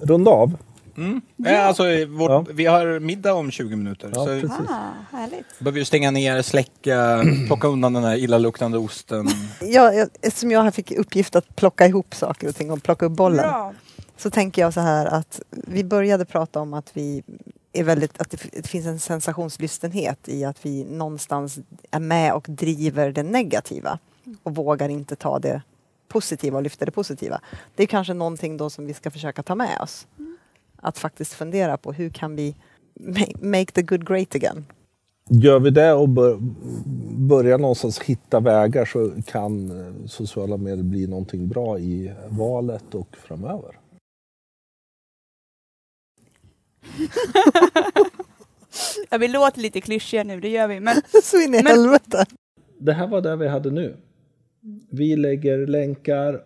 [0.00, 0.56] Runda av.
[0.96, 1.20] Mm.
[1.36, 1.58] Ja.
[1.58, 2.44] Alltså, vårt, ja.
[2.52, 4.10] Vi har middag om 20 minuter.
[4.14, 4.30] Ja, så
[4.68, 5.58] ah, härligt.
[5.58, 9.28] behöver vi stänga ner, släcka, plocka undan den här illaluktande osten.
[9.60, 13.12] Ja, jag, eftersom jag fick uppgift att plocka ihop saker och ting och plocka upp
[13.12, 13.44] bollen.
[13.44, 13.72] Ja.
[14.16, 17.22] Så tänker jag så här att vi började prata om att vi
[17.72, 21.58] är väldigt, att det finns en sensationslystenhet i att vi någonstans
[21.90, 23.98] är med och driver det negativa
[24.42, 25.62] och vågar inte ta det
[26.08, 27.40] positiva och lyfta det positiva.
[27.74, 30.06] Det är kanske någonting då som vi ska försöka ta med oss.
[30.86, 32.56] Att faktiskt fundera på hur kan vi
[33.40, 34.64] make the good great again?
[35.30, 36.38] Gör vi det och bör,
[37.28, 43.16] börjar någonstans hitta vägar så kan eh, sociala medier bli någonting bra i valet och
[43.16, 43.78] framöver.
[49.10, 50.80] ja, vi låter lite klyschiga nu, det gör vi.
[50.80, 51.66] Men, Så in i men...
[51.66, 52.26] helvete.
[52.78, 53.96] Det här var det vi hade nu.
[54.90, 56.44] Vi lägger länkar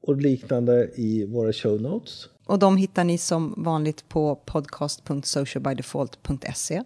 [0.00, 2.28] och liknande i våra show notes.
[2.46, 6.82] Och de hittar ni som vanligt på podcast.socialbydefault.se.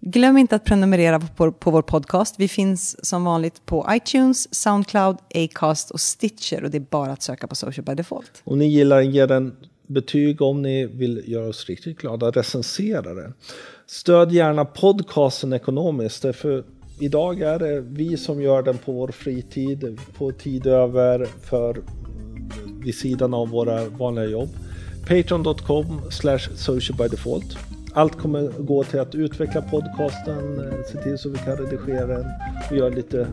[0.00, 2.34] Glöm inte att prenumerera på, på vår podcast.
[2.38, 7.22] Vi finns som vanligt på iTunes, Soundcloud, Acast och Stitcher och det är bara att
[7.22, 8.42] söka på Social by Default.
[8.44, 9.56] Om ni gillar, ge den
[9.86, 12.30] betyg om ni vill göra oss riktigt glada.
[12.30, 13.34] Recensera den.
[13.86, 16.36] Stöd gärna podcasten ekonomiskt.
[16.36, 16.64] För
[17.00, 21.82] idag är det vi som gör den på vår fritid, på tid över, för
[22.84, 24.48] vid sidan av våra vanliga jobb.
[25.08, 27.58] Patreon.com slash socialbydefault.
[27.94, 32.26] Allt kommer gå till att utveckla podcasten, eh, se till så vi kan redigera den
[32.70, 33.26] och göra lite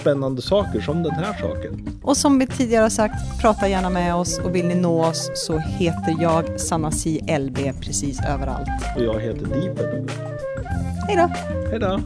[0.00, 2.00] spännande saker som den här saken.
[2.02, 5.30] Och som vi tidigare har sagt, prata gärna med oss och vill ni nå oss
[5.34, 8.68] så heter jag Sanasi LB precis överallt.
[8.96, 10.04] Och jag heter Deeper.
[11.06, 11.28] Hej då!
[11.70, 12.00] Hej då!